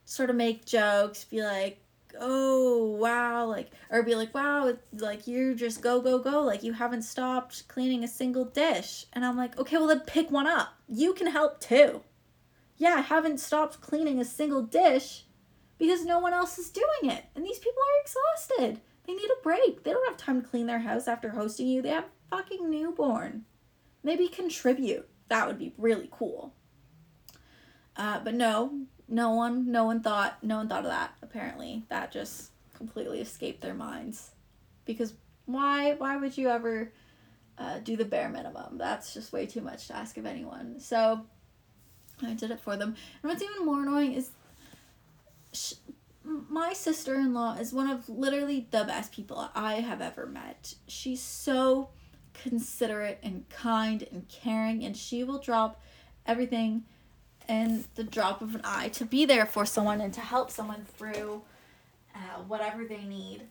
sort 0.04 0.30
of 0.30 0.36
make 0.36 0.64
jokes, 0.64 1.24
be 1.24 1.42
like, 1.42 1.78
oh, 2.18 2.96
wow, 2.96 3.46
like, 3.46 3.70
or 3.90 4.02
be 4.02 4.14
like, 4.14 4.34
wow, 4.34 4.72
like, 4.92 5.26
you 5.26 5.54
just 5.54 5.80
go, 5.80 6.00
go, 6.00 6.18
go, 6.18 6.42
like, 6.42 6.62
you 6.62 6.72
haven't 6.72 7.02
stopped 7.02 7.68
cleaning 7.68 8.02
a 8.02 8.08
single 8.08 8.44
dish. 8.44 9.06
And 9.12 9.24
I'm 9.24 9.36
like, 9.36 9.58
okay, 9.58 9.76
well, 9.76 9.86
then 9.86 10.00
pick 10.00 10.30
one 10.30 10.46
up. 10.46 10.70
You 10.88 11.14
can 11.14 11.28
help 11.28 11.60
too. 11.60 12.02
Yeah, 12.80 12.94
I 12.94 13.00
haven't 13.02 13.40
stopped 13.40 13.82
cleaning 13.82 14.18
a 14.18 14.24
single 14.24 14.62
dish 14.62 15.24
because 15.76 16.06
no 16.06 16.18
one 16.18 16.32
else 16.32 16.58
is 16.58 16.70
doing 16.70 17.14
it. 17.14 17.26
And 17.36 17.44
these 17.44 17.58
people 17.58 17.78
are 17.78 18.00
exhausted. 18.02 18.80
They 19.06 19.12
need 19.12 19.28
a 19.28 19.42
break. 19.42 19.84
They 19.84 19.90
don't 19.90 20.08
have 20.08 20.16
time 20.16 20.40
to 20.40 20.48
clean 20.48 20.66
their 20.66 20.78
house 20.78 21.06
after 21.06 21.28
hosting 21.28 21.68
you. 21.68 21.82
They 21.82 21.90
have 21.90 22.06
fucking 22.30 22.70
newborn. 22.70 23.44
Maybe 24.02 24.28
contribute. 24.28 25.06
That 25.28 25.46
would 25.46 25.58
be 25.58 25.74
really 25.76 26.08
cool. 26.10 26.54
Uh, 27.96 28.20
but 28.20 28.32
no, 28.32 28.86
no 29.06 29.32
one, 29.32 29.70
no 29.70 29.84
one 29.84 30.00
thought, 30.02 30.42
no 30.42 30.56
one 30.56 30.70
thought 30.70 30.86
of 30.86 30.90
that. 30.90 31.12
Apparently, 31.20 31.84
that 31.90 32.10
just 32.10 32.50
completely 32.72 33.20
escaped 33.20 33.60
their 33.60 33.74
minds. 33.74 34.30
Because 34.86 35.12
why, 35.44 35.96
why 35.98 36.16
would 36.16 36.38
you 36.38 36.48
ever 36.48 36.94
uh, 37.58 37.80
do 37.80 37.98
the 37.98 38.06
bare 38.06 38.30
minimum? 38.30 38.78
That's 38.78 39.12
just 39.12 39.34
way 39.34 39.44
too 39.44 39.60
much 39.60 39.88
to 39.88 39.96
ask 39.96 40.16
of 40.16 40.24
anyone. 40.24 40.80
So 40.80 41.26
I 42.22 42.34
did 42.34 42.50
it 42.50 42.60
for 42.60 42.76
them. 42.76 42.94
And 43.22 43.30
what's 43.30 43.42
even 43.42 43.64
more 43.64 43.82
annoying 43.82 44.14
is 44.14 44.30
my 46.22 46.72
sister 46.72 47.14
in 47.14 47.34
law 47.34 47.54
is 47.54 47.72
one 47.72 47.88
of 47.90 48.08
literally 48.08 48.66
the 48.70 48.84
best 48.84 49.12
people 49.12 49.50
I 49.54 49.74
have 49.74 50.00
ever 50.00 50.26
met. 50.26 50.74
She's 50.86 51.20
so 51.20 51.90
considerate 52.34 53.18
and 53.22 53.48
kind 53.48 54.06
and 54.10 54.28
caring, 54.28 54.84
and 54.84 54.96
she 54.96 55.24
will 55.24 55.38
drop 55.38 55.80
everything 56.26 56.84
in 57.48 57.84
the 57.96 58.04
drop 58.04 58.42
of 58.42 58.54
an 58.54 58.60
eye 58.64 58.88
to 58.90 59.04
be 59.04 59.24
there 59.24 59.46
for 59.46 59.66
someone 59.66 60.00
and 60.00 60.14
to 60.14 60.20
help 60.20 60.50
someone 60.50 60.86
through 60.96 61.42
uh, 62.14 62.42
whatever 62.46 62.84
they 62.84 63.02
need. 63.02 63.42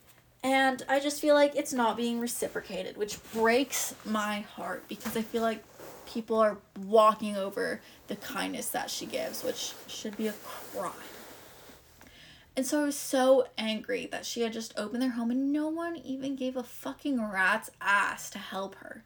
And 0.42 0.84
I 0.88 1.02
just 1.02 1.20
feel 1.20 1.36
like 1.36 1.56
it's 1.56 1.74
not 1.74 1.98
being 1.98 2.20
reciprocated, 2.20 2.96
which 2.96 3.20
breaks 3.34 3.94
my 4.06 4.42
heart 4.42 4.88
because 4.88 5.18
I 5.18 5.22
feel 5.22 5.42
like 5.42 5.64
people 6.12 6.38
are 6.38 6.58
walking 6.86 7.38
over 7.38 7.82
the 8.08 8.16
kindness 8.16 8.70
that 8.70 8.90
she 8.90 9.06
gives, 9.06 9.44
which 9.44 9.74
should 9.88 10.18
be 10.18 10.28
a 10.28 10.34
crime. 10.34 10.92
And 12.56 12.66
so 12.66 12.82
I 12.82 12.86
was 12.86 12.98
so 12.98 13.48
angry 13.58 14.08
that 14.12 14.26
she 14.26 14.42
had 14.42 14.52
just 14.52 14.74
opened 14.78 15.02
their 15.02 15.12
home 15.12 15.32
and 15.32 15.54
no 15.54 15.70
one 15.70 15.96
even 15.96 16.36
gave 16.36 16.58
a 16.58 16.64
fucking 16.64 17.22
rat's 17.22 17.70
ass 17.80 18.30
to 18.32 18.40
help 18.40 18.76
her. 18.76 19.04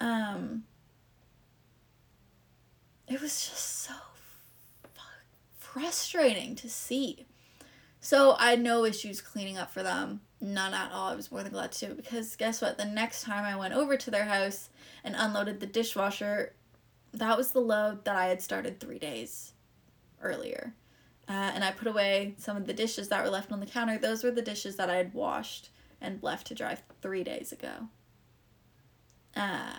Um, 0.00 0.64
it 3.06 3.20
was 3.20 3.48
just 3.48 3.82
so 3.82 3.92
frustrating 5.58 6.56
to 6.56 6.68
see. 6.68 7.26
So 8.00 8.34
I 8.38 8.50
had 8.50 8.60
no 8.60 8.84
issues 8.84 9.20
cleaning 9.20 9.58
up 9.58 9.70
for 9.70 9.82
them. 9.82 10.22
None 10.40 10.74
at 10.74 10.92
all. 10.92 11.10
I 11.10 11.16
was 11.16 11.32
more 11.32 11.42
than 11.42 11.52
glad 11.52 11.72
to 11.72 11.94
because 11.94 12.36
guess 12.36 12.62
what? 12.62 12.78
The 12.78 12.84
next 12.84 13.22
time 13.22 13.44
I 13.44 13.56
went 13.56 13.74
over 13.74 13.96
to 13.96 14.10
their 14.10 14.26
house 14.26 14.70
and 15.02 15.16
unloaded 15.16 15.60
the 15.60 15.66
dishwasher, 15.66 16.52
that 17.12 17.36
was 17.36 17.50
the 17.50 17.60
load 17.60 18.04
that 18.04 18.16
I 18.16 18.26
had 18.26 18.40
started 18.40 18.78
three 18.78 18.98
days 18.98 19.52
earlier 20.22 20.74
uh, 21.28 21.50
and 21.54 21.62
I 21.62 21.72
put 21.72 21.86
away 21.88 22.34
some 22.38 22.56
of 22.56 22.66
the 22.66 22.72
dishes 22.72 23.08
that 23.08 23.22
were 23.22 23.30
left 23.30 23.52
on 23.52 23.60
the 23.60 23.66
counter. 23.66 23.98
Those 23.98 24.24
were 24.24 24.30
the 24.30 24.42
dishes 24.42 24.76
that 24.76 24.88
I 24.88 24.96
had 24.96 25.12
washed 25.12 25.68
and 26.00 26.22
left 26.22 26.46
to 26.46 26.54
dry 26.54 26.78
three 27.02 27.22
days 27.22 27.52
ago. 27.52 27.88
Uh, 29.36 29.74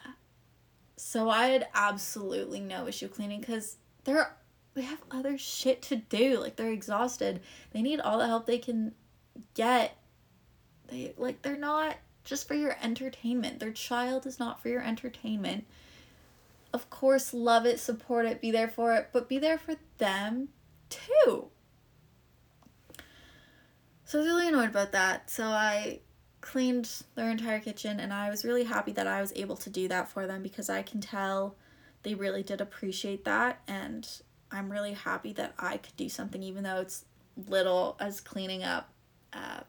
so 0.96 1.30
I 1.30 1.48
had 1.48 1.68
absolutely 1.74 2.60
no 2.60 2.88
issue 2.88 3.08
cleaning 3.08 3.40
because 3.40 3.78
they're 4.04 4.36
they 4.76 4.84
have 4.84 5.02
other 5.10 5.38
shit 5.40 5.82
to 5.84 5.96
do. 5.96 6.40
Like 6.40 6.56
they're 6.56 6.72
exhausted. 6.72 7.42
They 7.72 7.82
need 7.82 8.00
all 8.00 8.20
the 8.20 8.28
help 8.28 8.46
they 8.46 8.60
can 8.60 8.94
get. 9.56 9.98
They 10.90 11.14
like 11.18 11.42
they're 11.42 11.58
not 11.58 11.98
just 12.24 12.48
for 12.48 12.54
your 12.54 12.76
entertainment. 12.82 13.60
Their 13.60 13.72
child 13.72 14.26
is 14.26 14.40
not 14.40 14.62
for 14.62 14.70
your 14.70 14.82
entertainment. 14.82 15.66
Of 16.72 16.90
course, 16.90 17.34
love 17.34 17.66
it, 17.66 17.80
support 17.80 18.26
it, 18.26 18.42
be 18.42 18.52
there 18.52 18.68
for 18.68 18.94
it, 18.94 19.10
but 19.12 19.28
be 19.28 19.40
there 19.40 19.58
for 19.58 19.76
them 19.98 20.50
too. 20.90 21.48
So 24.06 24.18
I 24.18 24.22
was 24.22 24.28
really 24.28 24.48
annoyed 24.48 24.70
about 24.70 24.92
that. 24.92 25.30
So 25.30 25.46
I 25.46 26.00
cleaned 26.42 27.04
their 27.16 27.30
entire 27.30 27.60
kitchen 27.60 28.00
and 28.00 28.14
I 28.14 28.30
was 28.30 28.46
really 28.46 28.64
happy 28.64 28.92
that 28.94 29.08
I 29.08 29.22
was 29.22 29.34
able 29.36 29.58
to 29.58 29.70
do 29.70 29.88
that 29.88 30.10
for 30.10 30.26
them 30.26 30.42
because 30.42 30.70
I 30.70 30.82
can 30.82 31.02
tell 31.02 31.56
they 32.04 32.16
really 32.16 32.44
did 32.44 32.62
appreciate 32.62 33.26
that 33.26 33.62
and 33.68 34.08
I'm 34.52 34.72
really 34.72 34.94
happy 34.94 35.34
that 35.34 35.54
I 35.60 35.78
could 35.78 35.96
do 35.98 36.08
something 36.08 36.42
even 36.42 36.64
though 36.64 36.80
it's 36.80 37.06
little 37.48 37.98
as 38.00 38.22
cleaning 38.22 38.64
up 38.64 38.90
uh, 39.34 39.62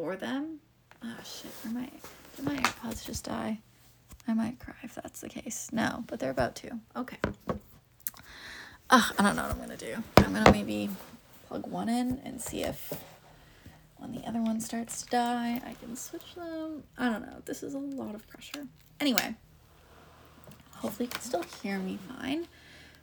for 0.00 0.16
them. 0.16 0.60
Oh 1.04 1.16
shit, 1.24 1.50
where 1.62 1.74
my 1.74 1.90
did 2.36 2.44
my 2.44 2.56
AirPods 2.56 3.04
just 3.04 3.24
die? 3.24 3.58
I 4.26 4.32
might 4.32 4.58
cry 4.58 4.74
if 4.82 4.94
that's 4.94 5.20
the 5.20 5.28
case. 5.28 5.68
No, 5.72 6.04
but 6.06 6.18
they're 6.18 6.30
about 6.30 6.54
to. 6.56 6.80
Okay. 6.96 7.18
Ugh, 8.88 9.14
I 9.18 9.22
don't 9.22 9.36
know 9.36 9.42
what 9.42 9.50
I'm 9.52 9.58
gonna 9.58 9.76
do. 9.76 9.96
I'm 10.16 10.32
gonna 10.32 10.52
maybe 10.52 10.88
plug 11.48 11.66
one 11.66 11.90
in 11.90 12.20
and 12.24 12.40
see 12.40 12.62
if 12.62 12.94
when 13.98 14.12
the 14.12 14.26
other 14.26 14.40
one 14.40 14.60
starts 14.62 15.02
to 15.02 15.10
die, 15.10 15.60
I 15.66 15.74
can 15.74 15.94
switch 15.96 16.34
them. 16.34 16.84
I 16.96 17.10
don't 17.10 17.22
know. 17.22 17.42
This 17.44 17.62
is 17.62 17.74
a 17.74 17.78
lot 17.78 18.14
of 18.14 18.26
pressure. 18.26 18.68
Anyway, 19.00 19.34
hopefully 20.76 21.06
you 21.06 21.10
can 21.10 21.20
still 21.20 21.44
hear 21.62 21.78
me 21.78 21.98
fine. 22.08 22.46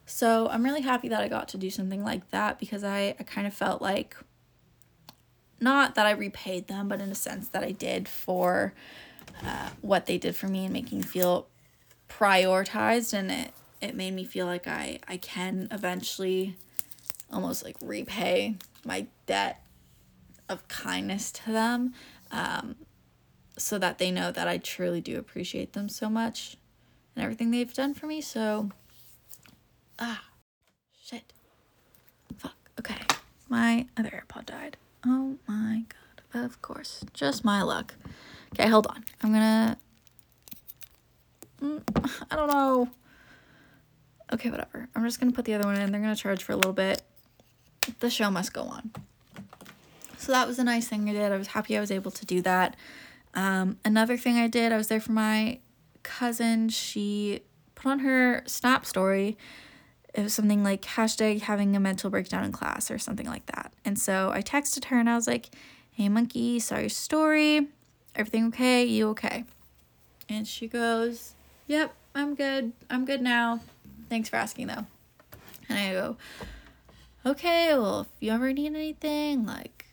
So 0.07 0.47
I'm 0.49 0.63
really 0.63 0.81
happy 0.81 1.09
that 1.09 1.21
I 1.21 1.27
got 1.27 1.49
to 1.49 1.57
do 1.57 1.69
something 1.69 2.03
like 2.03 2.31
that 2.31 2.57
because 2.57 2.83
I, 2.83 3.15
I 3.19 3.23
kind 3.23 3.45
of 3.45 3.53
felt 3.53 3.83
like 3.83 4.17
not 5.59 5.95
that 5.95 6.05
I 6.05 6.11
repaid 6.11 6.67
them, 6.67 6.87
but 6.87 7.01
in 7.01 7.09
a 7.09 7.15
sense 7.15 7.47
that 7.49 7.63
I 7.63 7.71
did 7.71 8.07
for 8.07 8.73
uh, 9.43 9.69
what 9.81 10.05
they 10.05 10.17
did 10.17 10.35
for 10.35 10.47
me 10.47 10.65
and 10.65 10.73
making 10.73 10.99
me 10.99 11.03
feel 11.03 11.47
prioritized 12.09 13.13
and 13.13 13.31
it 13.31 13.51
it 13.81 13.95
made 13.95 14.13
me 14.13 14.23
feel 14.23 14.45
like 14.45 14.67
I, 14.67 14.99
I 15.07 15.17
can 15.17 15.67
eventually 15.71 16.55
almost 17.31 17.63
like 17.63 17.75
repay 17.81 18.55
my 18.83 19.07
debt 19.25 19.61
of 20.49 20.67
kindness 20.67 21.31
to 21.31 21.51
them 21.51 21.93
um, 22.31 22.75
so 23.57 23.77
that 23.77 23.97
they 23.97 24.11
know 24.11 24.31
that 24.31 24.47
I 24.47 24.57
truly 24.57 25.01
do 25.01 25.19
appreciate 25.19 25.73
them 25.73 25.89
so 25.89 26.09
much 26.09 26.57
and 27.15 27.23
everything 27.23 27.51
they've 27.51 27.73
done 27.73 27.93
for 27.93 28.07
me. 28.07 28.21
So, 28.21 28.71
ah, 29.99 30.23
shit. 30.99 31.33
Fuck. 32.37 32.55
Okay. 32.79 33.01
My 33.49 33.85
other 33.95 34.09
AirPod 34.09 34.45
died. 34.45 34.77
Oh 35.05 35.37
my 35.47 35.83
god. 36.33 36.43
Of 36.45 36.61
course. 36.61 37.03
Just 37.13 37.45
my 37.45 37.61
luck. 37.61 37.95
Okay, 38.53 38.69
hold 38.69 38.87
on. 38.87 39.03
I'm 39.21 39.31
gonna. 39.31 39.77
Mm, 41.61 41.81
I 42.29 42.35
don't 42.35 42.47
know. 42.47 42.89
Okay, 44.33 44.49
whatever. 44.49 44.89
I'm 44.95 45.03
just 45.03 45.19
to 45.19 45.31
put 45.31 45.45
the 45.45 45.53
other 45.53 45.65
one 45.65 45.77
in. 45.77 45.91
They're 45.91 46.01
to 46.15 46.21
charge 46.21 46.43
for 46.43 46.51
a 46.51 46.55
little 46.55 46.73
bit. 46.73 47.01
The 47.99 48.09
show 48.09 48.29
must 48.29 48.53
go 48.53 48.63
on. 48.63 48.91
So 50.17 50.31
that 50.31 50.47
was 50.47 50.59
a 50.59 50.63
nice 50.63 50.87
thing 50.87 51.09
I 51.09 51.13
did. 51.13 51.31
I 51.31 51.37
was 51.37 51.47
happy 51.47 51.77
I 51.77 51.79
was 51.79 51.91
able 51.91 52.11
to 52.11 52.25
do 52.25 52.41
that. 52.41 52.75
Um, 53.33 53.77
another 53.85 54.17
thing 54.17 54.37
I 54.37 54.47
did, 54.47 54.71
I 54.71 54.77
was 54.77 54.87
there 54.87 54.99
for 54.99 55.13
my 55.13 55.59
cousin. 56.03 56.69
She 56.69 57.41
put 57.75 57.89
on 57.89 57.99
her 57.99 58.43
Snap 58.45 58.85
story. 58.85 59.37
It 60.17 60.23
was 60.23 60.33
something 60.33 60.63
like 60.63 60.81
hashtag 60.81 61.41
having 61.41 61.75
a 61.75 61.79
mental 61.79 62.09
breakdown 62.09 62.43
in 62.43 62.51
class 62.51 62.89
or 62.89 62.97
something 62.97 63.27
like 63.27 63.45
that. 63.45 63.71
And 63.85 63.99
so 63.99 64.31
I 64.33 64.41
texted 64.41 64.85
her 64.85 64.99
and 64.99 65.07
I 65.07 65.13
was 65.13 65.27
like, 65.27 65.51
hey, 65.91 66.09
monkey, 66.09 66.59
saw 66.59 66.79
your 66.79 66.89
story. 66.89 67.67
Everything 68.15 68.47
okay? 68.47 68.83
You 68.83 69.09
okay? 69.09 69.43
And 70.27 70.47
she 70.47 70.67
goes, 70.67 71.35
yep, 71.67 71.93
I'm 72.15 72.33
good. 72.33 72.73
I'm 72.89 73.05
good 73.05 73.21
now. 73.21 73.59
Thanks 74.09 74.27
for 74.27 74.37
asking 74.37 74.67
though. 74.67 74.87
And 75.69 75.77
I 75.77 75.91
go, 75.91 76.17
okay, 77.23 77.75
well, 77.75 78.01
if 78.01 78.07
you 78.19 78.31
ever 78.31 78.51
need 78.51 78.73
anything, 78.73 79.45
like, 79.45 79.85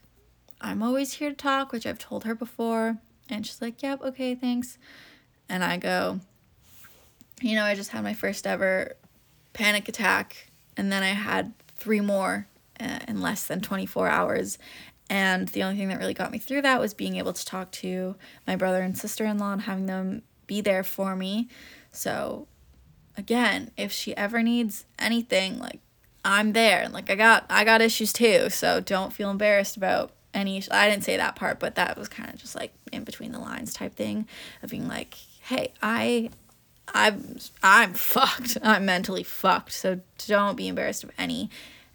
I'm 0.59 0.83
always 0.83 1.13
here 1.13 1.29
to 1.29 1.37
talk, 1.37 1.71
which 1.71 1.85
I've 1.85 1.99
told 1.99 2.25
her 2.25 2.35
before. 2.35 2.97
And 3.29 3.47
she's 3.47 3.61
like, 3.61 3.83
yep, 3.83 4.01
okay, 4.01 4.35
thanks. 4.35 4.79
And 5.51 5.63
I 5.63 5.77
go, 5.77 6.21
you 7.43 7.57
know, 7.57 7.65
I 7.65 7.75
just 7.75 7.91
had 7.91 8.03
my 8.03 8.15
first 8.15 8.47
ever 8.47 8.97
panic 9.55 9.89
attack 9.89 10.51
and 10.77 10.93
then 10.93 11.03
I 11.03 11.09
had 11.09 11.55
three 11.77 12.01
more 12.01 12.47
uh, 12.79 12.99
in 13.09 13.21
less 13.21 13.47
than 13.47 13.61
24 13.61 14.09
hours. 14.09 14.59
And 15.09 15.49
the 15.49 15.63
only 15.63 15.77
thing 15.77 15.89
that 15.89 15.99
really 15.99 16.15
got 16.15 16.31
me 16.31 16.39
through 16.39 16.63
that 16.63 16.81
was 16.81 16.95
being 16.95 17.17
able 17.17 17.33
to 17.33 17.45
talk 17.45 17.71
to 17.73 18.17
my 18.47 18.57
brother 18.57 18.83
and 18.83 18.97
sister 18.97 19.25
in 19.25 19.39
law 19.39 19.53
and 19.53 19.63
having 19.63 19.87
them 19.87 20.23
be 20.47 20.61
there 20.61 20.83
for 20.83 21.15
me. 21.15 21.49
So, 21.93 22.49
again, 23.17 23.71
if 23.77 23.93
she 23.93 24.17
ever 24.17 24.43
needs 24.43 24.87
anything, 24.99 25.59
like 25.59 25.81
I'm 26.25 26.53
there. 26.53 26.83
And 26.83 26.93
like 26.93 27.11
I 27.11 27.15
got 27.17 27.45
I 27.51 27.65
got 27.65 27.83
issues 27.83 28.13
too, 28.13 28.49
so 28.49 28.81
don't 28.81 29.13
feel 29.13 29.31
embarrassed 29.31 29.77
about 29.77 30.13
any 30.33 30.63
I 30.71 30.89
didn't 30.89 31.05
say 31.05 31.17
that 31.17 31.37
part, 31.37 31.61
but 31.61 31.75
that 31.75 31.99
was 31.99 32.09
kind 32.09 32.31
of 32.31 32.37
just 32.37 32.55
like 32.55 32.73
in 32.93 33.05
between 33.05 33.33
the 33.33 33.39
lines 33.39 33.75
type 33.75 33.95
thing 33.95 34.27
of 34.63 34.71
being 34.71 34.89
like, 34.89 35.15
"Hey, 35.43 35.75
I 35.83 36.31
I'm 36.89 37.39
I'm 37.63 37.95
fucked. 37.95 38.59
I'm 38.63 38.85
mentally 38.85 39.23
fucked. 39.23 39.73
So 39.73 40.01
don't 40.27 40.57
be 40.57 40.69
embarrassed 40.69 41.05
of 41.05 41.11
any 41.19 41.51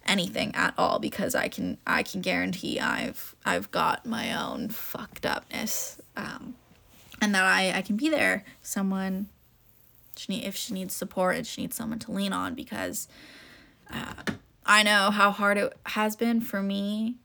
anything 0.06 0.54
at 0.54 0.74
all 0.76 0.98
because 0.98 1.34
I 1.34 1.48
can 1.48 1.78
I 1.86 2.02
can 2.02 2.20
guarantee 2.20 2.80
I've 2.80 3.34
I've 3.44 3.70
got 3.70 4.06
my 4.06 4.34
own 4.34 4.68
fucked 4.70 5.26
upness 5.26 6.00
um, 6.16 6.54
and 7.20 7.34
that 7.34 7.44
I 7.44 7.72
I 7.72 7.82
can 7.82 7.96
be 7.96 8.08
there 8.08 8.44
someone 8.62 9.28
she 10.16 10.32
need, 10.32 10.44
if 10.44 10.56
she 10.56 10.74
needs 10.74 10.94
support 10.94 11.36
and 11.36 11.46
she 11.46 11.62
needs 11.62 11.76
someone 11.76 11.98
to 12.00 12.12
lean 12.12 12.32
on 12.32 12.54
because 12.54 13.08
uh, 13.90 14.32
I 14.66 14.82
know 14.82 15.10
how 15.10 15.30
hard 15.30 15.58
it 15.58 15.72
has 15.86 16.16
been 16.16 16.40
for 16.40 16.62
me 16.62 17.16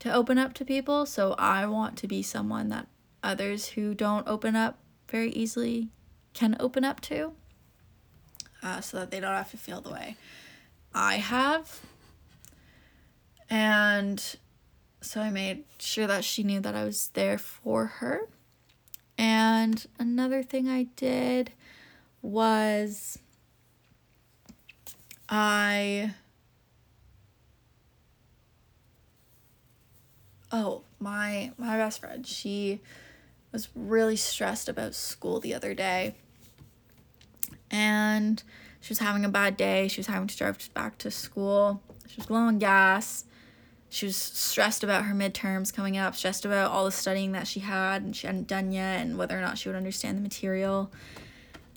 to 0.00 0.12
open 0.12 0.38
up 0.38 0.54
to 0.54 0.64
people 0.64 1.06
so 1.06 1.34
I 1.38 1.66
want 1.66 1.96
to 1.98 2.08
be 2.08 2.22
someone 2.22 2.68
that 2.70 2.86
others 3.22 3.68
who 3.70 3.94
don't 3.94 4.26
open 4.26 4.56
up 4.56 4.78
very 5.08 5.30
easily 5.30 5.88
can 6.34 6.56
open 6.60 6.84
up 6.84 7.00
to 7.00 7.32
uh, 8.62 8.80
so 8.80 8.98
that 8.98 9.10
they 9.10 9.20
don't 9.20 9.32
have 9.32 9.50
to 9.50 9.56
feel 9.56 9.80
the 9.80 9.90
way 9.90 10.16
I 10.94 11.16
have 11.16 11.80
and 13.50 14.36
so 15.00 15.20
I 15.20 15.30
made 15.30 15.64
sure 15.78 16.06
that 16.06 16.24
she 16.24 16.42
knew 16.42 16.60
that 16.60 16.74
I 16.74 16.84
was 16.84 17.08
there 17.08 17.36
for 17.38 17.86
her. 17.86 18.28
And 19.18 19.86
another 19.98 20.42
thing 20.42 20.68
I 20.68 20.84
did 20.96 21.52
was 22.22 23.18
I 25.28 26.14
Oh, 30.50 30.82
my 30.98 31.52
my 31.58 31.76
best 31.76 32.00
friend, 32.00 32.26
she 32.26 32.80
was 33.54 33.68
really 33.74 34.16
stressed 34.16 34.68
about 34.68 34.94
school 34.94 35.40
the 35.40 35.54
other 35.54 35.72
day. 35.72 36.14
And 37.70 38.42
she 38.80 38.90
was 38.90 38.98
having 38.98 39.24
a 39.24 39.30
bad 39.30 39.56
day. 39.56 39.88
She 39.88 40.00
was 40.00 40.08
having 40.08 40.28
to 40.28 40.36
drive 40.36 40.68
back 40.74 40.98
to 40.98 41.10
school. 41.10 41.82
She 42.06 42.20
was 42.20 42.28
low 42.28 42.40
on 42.40 42.58
gas 42.58 43.24
she 43.94 44.06
was 44.06 44.16
stressed 44.16 44.82
about 44.82 45.04
her 45.04 45.14
midterms 45.14 45.72
coming 45.72 45.96
up, 45.96 46.16
stressed 46.16 46.44
about 46.44 46.72
all 46.72 46.84
the 46.84 46.90
studying 46.90 47.30
that 47.30 47.46
she 47.46 47.60
had 47.60 48.02
and 48.02 48.16
she 48.16 48.26
hadn't 48.26 48.48
done 48.48 48.72
yet, 48.72 49.00
and 49.00 49.16
whether 49.16 49.38
or 49.38 49.40
not 49.40 49.56
she 49.56 49.68
would 49.68 49.76
understand 49.76 50.18
the 50.18 50.22
material. 50.22 50.90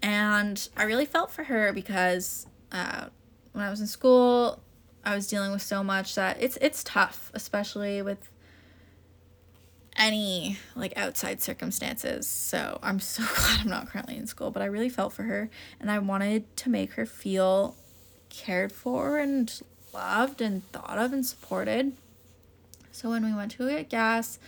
And 0.01 0.67
I 0.75 0.85
really 0.85 1.05
felt 1.05 1.29
for 1.29 1.43
her 1.43 1.71
because 1.71 2.47
uh, 2.71 3.09
when 3.51 3.63
I 3.63 3.69
was 3.69 3.81
in 3.81 3.85
school, 3.85 4.63
I 5.05 5.13
was 5.13 5.27
dealing 5.27 5.51
with 5.51 5.61
so 5.61 5.83
much 5.83 6.15
that 6.15 6.41
it's 6.41 6.57
it's 6.59 6.83
tough, 6.83 7.29
especially 7.35 8.01
with 8.01 8.31
any 9.97 10.57
like 10.75 10.93
outside 10.95 11.41
circumstances. 11.41 12.27
So 12.27 12.79
I'm 12.83 12.99
so 12.99 13.23
glad 13.35 13.61
I'm 13.61 13.69
not 13.69 13.89
currently 13.89 14.17
in 14.17 14.27
school, 14.27 14.51
but 14.51 14.61
I 14.61 14.65
really 14.65 14.89
felt 14.89 15.13
for 15.13 15.23
her 15.23 15.49
and 15.79 15.91
I 15.91 15.99
wanted 15.99 16.55
to 16.57 16.69
make 16.69 16.93
her 16.93 17.05
feel 17.05 17.75
cared 18.29 18.71
for 18.71 19.17
and 19.17 19.61
loved 19.93 20.41
and 20.41 20.69
thought 20.71 20.97
of 20.97 21.13
and 21.13 21.25
supported. 21.25 21.93
So 22.91 23.09
when 23.09 23.25
we 23.25 23.33
went 23.33 23.51
to 23.53 23.69
get 23.69 23.89
gas, 23.89 24.39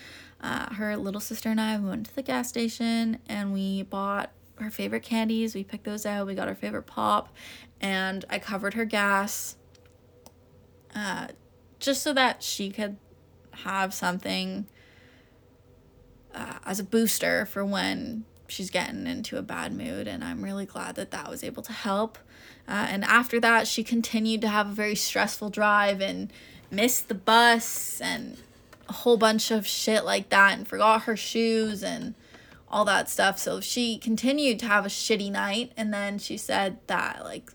uh, 0.42 0.74
her 0.74 0.96
little 0.96 1.22
sister 1.22 1.50
and 1.50 1.60
I 1.60 1.78
went 1.78 2.08
to 2.08 2.16
the 2.16 2.22
gas 2.22 2.50
station 2.50 3.20
and 3.28 3.54
we 3.54 3.84
bought 3.84 4.32
her 4.62 4.70
favorite 4.70 5.04
candies. 5.04 5.56
We 5.56 5.64
picked 5.64 5.84
those 5.84 6.06
out. 6.06 6.28
We 6.28 6.36
got 6.36 6.48
her 6.48 6.56
favorite 6.56 6.84
pop, 6.84 7.34
and 7.82 8.26
I 8.30 8.40
covered 8.40 8.74
her 8.74 8.86
gas, 8.86 9.56
uh, 10.96 11.28
just 11.80 12.02
so 12.02 12.14
that 12.14 12.44
she 12.44 12.70
could 12.70 12.98
have 13.52 13.94
something 13.94 14.68
uh, 16.34 16.60
as 16.66 16.80
a 16.80 16.84
booster 16.84 17.46
for 17.46 17.64
when 17.66 18.26
she's 18.48 18.70
getting 18.70 19.08
into 19.08 19.38
a 19.38 19.42
bad 19.42 19.74
mood. 19.74 20.08
And 20.08 20.24
I'm 20.24 20.44
really 20.44 20.66
glad 20.66 20.96
that 20.96 21.12
that 21.12 21.30
was 21.30 21.44
able 21.44 21.64
to 21.64 21.74
help. 21.74 22.18
Uh, 22.68 22.88
and 22.90 23.04
after 23.04 23.40
that, 23.40 23.68
she 23.68 23.84
continued 23.84 24.42
to 24.42 24.48
have 24.48 24.68
a 24.68 24.74
very 24.74 24.96
stressful 24.96 25.50
drive 25.50 26.02
and 26.02 26.32
missed 26.72 27.08
the 27.08 27.16
bus 27.16 28.00
and 28.02 28.38
a 28.88 28.94
whole 28.94 29.18
bunch 29.18 29.52
of 29.52 29.66
shit 29.66 30.06
like 30.06 30.30
that 30.30 30.58
and 30.58 30.68
forgot 30.68 31.04
her 31.04 31.16
shoes 31.16 31.84
and 31.84 32.16
all 32.70 32.86
that 32.86 33.10
stuff. 33.10 33.40
So 33.40 33.60
she 33.60 33.98
continued 33.98 34.60
to 34.60 34.68
have 34.68 34.86
a 34.86 34.90
shitty 34.90 35.32
night 35.32 35.72
and 35.76 35.94
then 35.94 36.20
she 36.20 36.38
said 36.38 36.78
that 36.88 37.24
like 37.24 37.52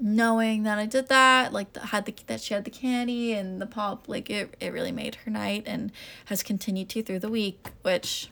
knowing 0.00 0.62
that 0.62 0.78
I 0.78 0.86
did 0.86 1.08
that, 1.08 1.52
like 1.52 1.76
had 1.76 2.06
the 2.06 2.14
that 2.26 2.40
she 2.40 2.54
had 2.54 2.64
the 2.64 2.70
candy 2.70 3.32
and 3.32 3.60
the 3.60 3.66
pop, 3.66 4.08
like 4.08 4.30
it 4.30 4.54
it 4.60 4.72
really 4.72 4.92
made 4.92 5.16
her 5.16 5.30
night 5.30 5.64
and 5.66 5.92
has 6.26 6.42
continued 6.42 6.88
to 6.90 7.02
through 7.02 7.20
the 7.20 7.28
week, 7.28 7.68
which 7.82 8.30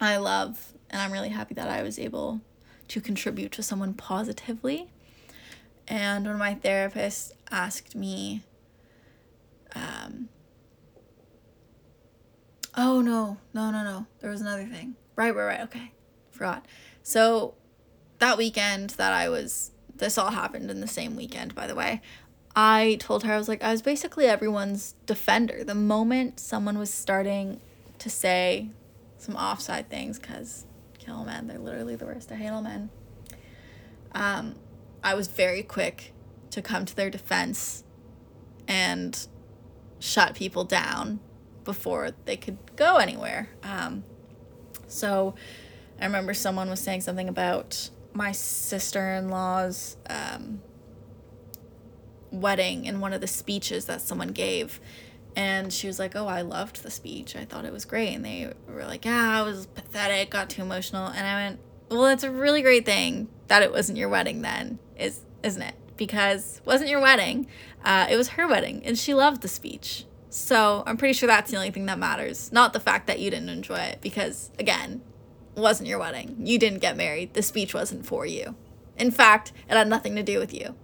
I 0.00 0.16
love 0.16 0.72
and 0.90 1.00
I'm 1.00 1.12
really 1.12 1.30
happy 1.30 1.54
that 1.54 1.68
I 1.68 1.82
was 1.82 1.98
able 1.98 2.40
to 2.88 3.00
contribute 3.00 3.52
to 3.52 3.62
someone 3.62 3.94
positively. 3.94 4.88
And 5.88 6.26
one 6.26 6.34
of 6.34 6.38
my 6.38 6.54
therapists 6.54 7.32
asked 7.50 7.94
me 7.94 8.42
um, 9.74 10.28
oh 12.76 13.00
no, 13.00 13.38
no, 13.54 13.70
no, 13.70 13.82
no. 13.82 14.06
There 14.20 14.30
was 14.30 14.40
another 14.40 14.64
thing. 14.64 14.96
Right, 15.16 15.34
right, 15.34 15.44
right. 15.44 15.60
Okay. 15.60 15.92
Forgot. 16.30 16.66
So 17.02 17.54
that 18.18 18.38
weekend 18.38 18.90
that 18.90 19.12
I 19.12 19.28
was, 19.28 19.71
this 20.02 20.18
all 20.18 20.30
happened 20.30 20.70
in 20.70 20.80
the 20.80 20.86
same 20.86 21.16
weekend, 21.16 21.54
by 21.54 21.66
the 21.66 21.74
way. 21.74 22.02
I 22.54 22.98
told 23.00 23.24
her, 23.24 23.32
I 23.32 23.38
was 23.38 23.48
like, 23.48 23.62
I 23.62 23.72
was 23.72 23.80
basically 23.80 24.26
everyone's 24.26 24.94
defender. 25.06 25.64
The 25.64 25.74
moment 25.74 26.38
someone 26.38 26.78
was 26.78 26.92
starting 26.92 27.60
to 27.98 28.10
say 28.10 28.68
some 29.16 29.36
offside 29.36 29.88
things, 29.88 30.18
because 30.18 30.66
kill 30.98 31.24
men, 31.24 31.46
they're 31.46 31.58
literally 31.58 31.96
the 31.96 32.04
worst. 32.04 32.30
I 32.30 32.34
hate 32.34 32.48
all 32.48 32.60
men. 32.60 32.90
Um, 34.14 34.56
I 35.02 35.14
was 35.14 35.28
very 35.28 35.62
quick 35.62 36.12
to 36.50 36.60
come 36.60 36.84
to 36.84 36.94
their 36.94 37.08
defense 37.08 37.84
and 38.68 39.26
shut 39.98 40.34
people 40.34 40.64
down 40.64 41.20
before 41.64 42.10
they 42.24 42.36
could 42.36 42.58
go 42.76 42.96
anywhere. 42.96 43.48
Um, 43.62 44.04
so 44.88 45.34
I 46.00 46.04
remember 46.04 46.34
someone 46.34 46.68
was 46.68 46.80
saying 46.80 47.00
something 47.00 47.28
about 47.28 47.88
my 48.14 48.32
sister 48.32 49.14
in 49.14 49.28
law's 49.28 49.96
um, 50.08 50.60
wedding 52.30 52.86
in 52.86 53.00
one 53.00 53.12
of 53.12 53.20
the 53.20 53.26
speeches 53.26 53.86
that 53.86 54.00
someone 54.00 54.28
gave. 54.28 54.80
And 55.34 55.72
she 55.72 55.86
was 55.86 55.98
like, 55.98 56.14
Oh, 56.14 56.26
I 56.26 56.42
loved 56.42 56.82
the 56.82 56.90
speech. 56.90 57.36
I 57.36 57.44
thought 57.44 57.64
it 57.64 57.72
was 57.72 57.84
great. 57.84 58.14
And 58.14 58.24
they 58.24 58.52
were 58.68 58.84
like, 58.84 59.04
Yeah, 59.04 59.40
it 59.40 59.44
was 59.44 59.66
pathetic, 59.66 60.30
got 60.30 60.50
too 60.50 60.62
emotional. 60.62 61.06
And 61.06 61.26
I 61.26 61.44
went, 61.44 61.60
Well, 61.90 62.02
that's 62.02 62.24
a 62.24 62.30
really 62.30 62.62
great 62.62 62.84
thing 62.84 63.28
that 63.48 63.62
it 63.62 63.72
wasn't 63.72 63.98
your 63.98 64.08
wedding 64.08 64.42
then, 64.42 64.78
is 64.96 65.24
isn't 65.42 65.62
it? 65.62 65.74
Because 65.96 66.58
it 66.58 66.66
wasn't 66.66 66.90
your 66.90 67.00
wedding. 67.00 67.46
Uh, 67.84 68.06
it 68.10 68.16
was 68.16 68.28
her 68.28 68.46
wedding, 68.46 68.82
and 68.84 68.98
she 68.98 69.12
loved 69.12 69.42
the 69.42 69.48
speech. 69.48 70.04
So 70.30 70.82
I'm 70.86 70.96
pretty 70.96 71.12
sure 71.12 71.26
that's 71.26 71.50
the 71.50 71.56
only 71.56 71.70
thing 71.70 71.86
that 71.86 71.98
matters, 71.98 72.50
not 72.52 72.72
the 72.72 72.80
fact 72.80 73.06
that 73.08 73.18
you 73.18 73.30
didn't 73.30 73.50
enjoy 73.50 73.76
it, 73.76 74.00
because 74.00 74.50
again, 74.58 75.02
wasn't 75.54 75.88
your 75.88 75.98
wedding. 75.98 76.36
You 76.40 76.58
didn't 76.58 76.80
get 76.80 76.96
married. 76.96 77.34
The 77.34 77.42
speech 77.42 77.74
wasn't 77.74 78.06
for 78.06 78.26
you. 78.26 78.54
In 78.96 79.10
fact, 79.10 79.52
it 79.68 79.76
had 79.76 79.88
nothing 79.88 80.14
to 80.16 80.22
do 80.22 80.38
with 80.38 80.52
you. 80.54 80.74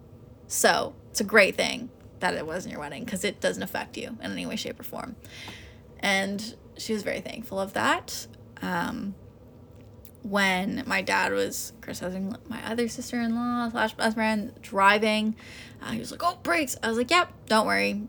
So 0.46 0.94
it's 1.11 1.20
a 1.20 1.24
great 1.24 1.54
thing 1.54 1.90
that 2.20 2.35
it 2.35 2.46
wasn't 2.46 2.72
your 2.72 2.81
wedding 2.81 3.04
because 3.04 3.24
it 3.24 3.40
doesn't 3.40 3.62
affect 3.62 3.96
you 3.96 4.16
in 4.22 4.33
any 4.33 4.46
way, 4.46 4.57
shape, 4.57 4.81
or 4.81 4.83
form. 4.83 5.16
And 6.00 6.54
she 6.76 6.92
was 6.92 7.02
very 7.02 7.20
thankful 7.20 7.61
of 7.61 7.74
that. 7.74 8.26
Um, 8.62 9.14
when 10.22 10.83
my 10.87 11.00
dad 11.00 11.33
was 11.33 11.72
criticizing 11.81 12.35
my 12.48 12.64
other 12.68 12.88
sister-in-law 12.88 13.70
slash 13.70 13.94
best 13.94 14.16
friend 14.16 14.52
driving, 14.61 15.37
uh, 15.81 15.92
he 15.92 16.00
was 16.00 16.11
like, 16.11 16.22
"Oh, 16.24 16.38
brakes!" 16.42 16.76
I 16.83 16.88
was 16.88 16.98
like, 16.98 17.11
"Yep, 17.11 17.33
don't 17.46 17.66
worry 17.66 18.02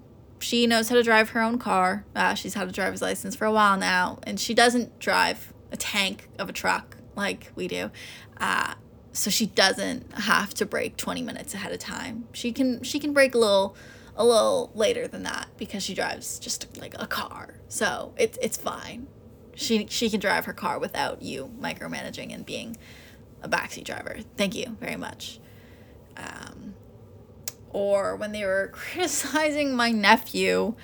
she 0.44 0.68
knows 0.68 0.90
how 0.90 0.96
to 0.96 1.04
drive 1.04 1.30
her 1.30 1.42
own 1.42 1.58
car. 1.58 2.06
Uh, 2.16 2.34
she's 2.34 2.54
had 2.54 2.68
a 2.68 2.72
driver's 2.72 3.02
license 3.02 3.36
for 3.36 3.46
a 3.46 3.52
while 3.52 3.78
now, 3.78 4.20
and 4.24 4.40
she 4.40 4.54
doesn't 4.54 5.00
drive 5.00 5.54
a 5.72 5.78
tank 5.78 6.28
of 6.38 6.50
a 6.50 6.54
truck 6.54 6.98
like 7.16 7.52
we 7.56 7.68
do. 7.68 7.92
Uh, 8.40 8.76
so 9.12 9.30
she 9.30 9.48
doesn't 9.48 10.12
have 10.14 10.54
to 10.56 10.66
break 10.66 10.98
20 10.98 11.22
minutes 11.22 11.54
ahead 11.54 11.72
of 11.72 11.80
time. 11.80 12.28
She 12.32 12.52
can 12.52 12.84
she 12.84 13.00
can 13.00 13.14
brake 13.14 13.36
a 13.36 13.38
little 13.38 13.76
a 14.16 14.26
little 14.26 14.72
later 14.76 15.08
than 15.08 15.24
that 15.24 15.48
because 15.58 15.84
she 15.84 15.94
drives 15.94 16.40
just 16.40 16.78
like 16.80 16.96
a 16.98 17.08
car. 17.08 17.56
So 17.68 18.14
it's 18.18 18.38
it's 18.42 18.58
fine. 18.58 19.08
She 19.56 19.88
she 19.90 20.10
can 20.10 20.20
drive 20.20 20.46
her 20.46 20.54
car 20.54 20.80
without 20.80 21.22
you 21.22 21.52
micromanaging 21.60 22.34
and 22.34 22.46
being 22.46 22.78
a 23.42 23.50
backseat 23.50 23.84
driver. 23.84 24.18
Thank 24.38 24.56
you 24.56 24.78
very 24.80 24.96
much. 24.96 25.40
Um, 26.18 26.76
or 27.72 28.16
when 28.16 28.32
they 28.32 28.46
were 28.46 28.70
criticizing 28.74 29.76
my 29.76 29.92
nephew 29.92 30.76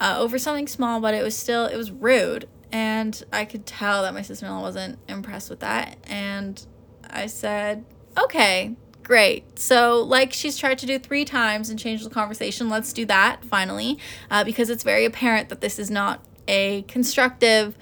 uh, 0.00 0.16
over 0.18 0.38
something 0.38 0.68
small, 0.68 1.00
but 1.00 1.14
it 1.14 1.22
was 1.22 1.36
still, 1.36 1.66
it 1.66 1.76
was 1.76 1.90
rude. 1.90 2.48
And 2.70 3.22
I 3.32 3.44
could 3.44 3.66
tell 3.66 4.02
that 4.02 4.14
my 4.14 4.22
sister 4.22 4.46
in 4.46 4.52
law 4.52 4.60
wasn't 4.60 4.98
impressed 5.08 5.48
with 5.50 5.60
that. 5.60 5.96
And 6.04 6.64
I 7.08 7.26
said, 7.26 7.84
okay, 8.18 8.76
great. 9.02 9.58
So, 9.58 10.02
like 10.02 10.32
she's 10.32 10.58
tried 10.58 10.78
to 10.78 10.86
do 10.86 10.98
three 10.98 11.24
times 11.24 11.70
and 11.70 11.78
change 11.78 12.04
the 12.04 12.10
conversation, 12.10 12.68
let's 12.68 12.92
do 12.92 13.06
that 13.06 13.44
finally, 13.44 13.98
uh, 14.30 14.44
because 14.44 14.68
it's 14.70 14.82
very 14.82 15.04
apparent 15.04 15.48
that 15.48 15.60
this 15.60 15.78
is 15.78 15.90
not 15.90 16.22
a 16.46 16.82
constructive 16.82 17.76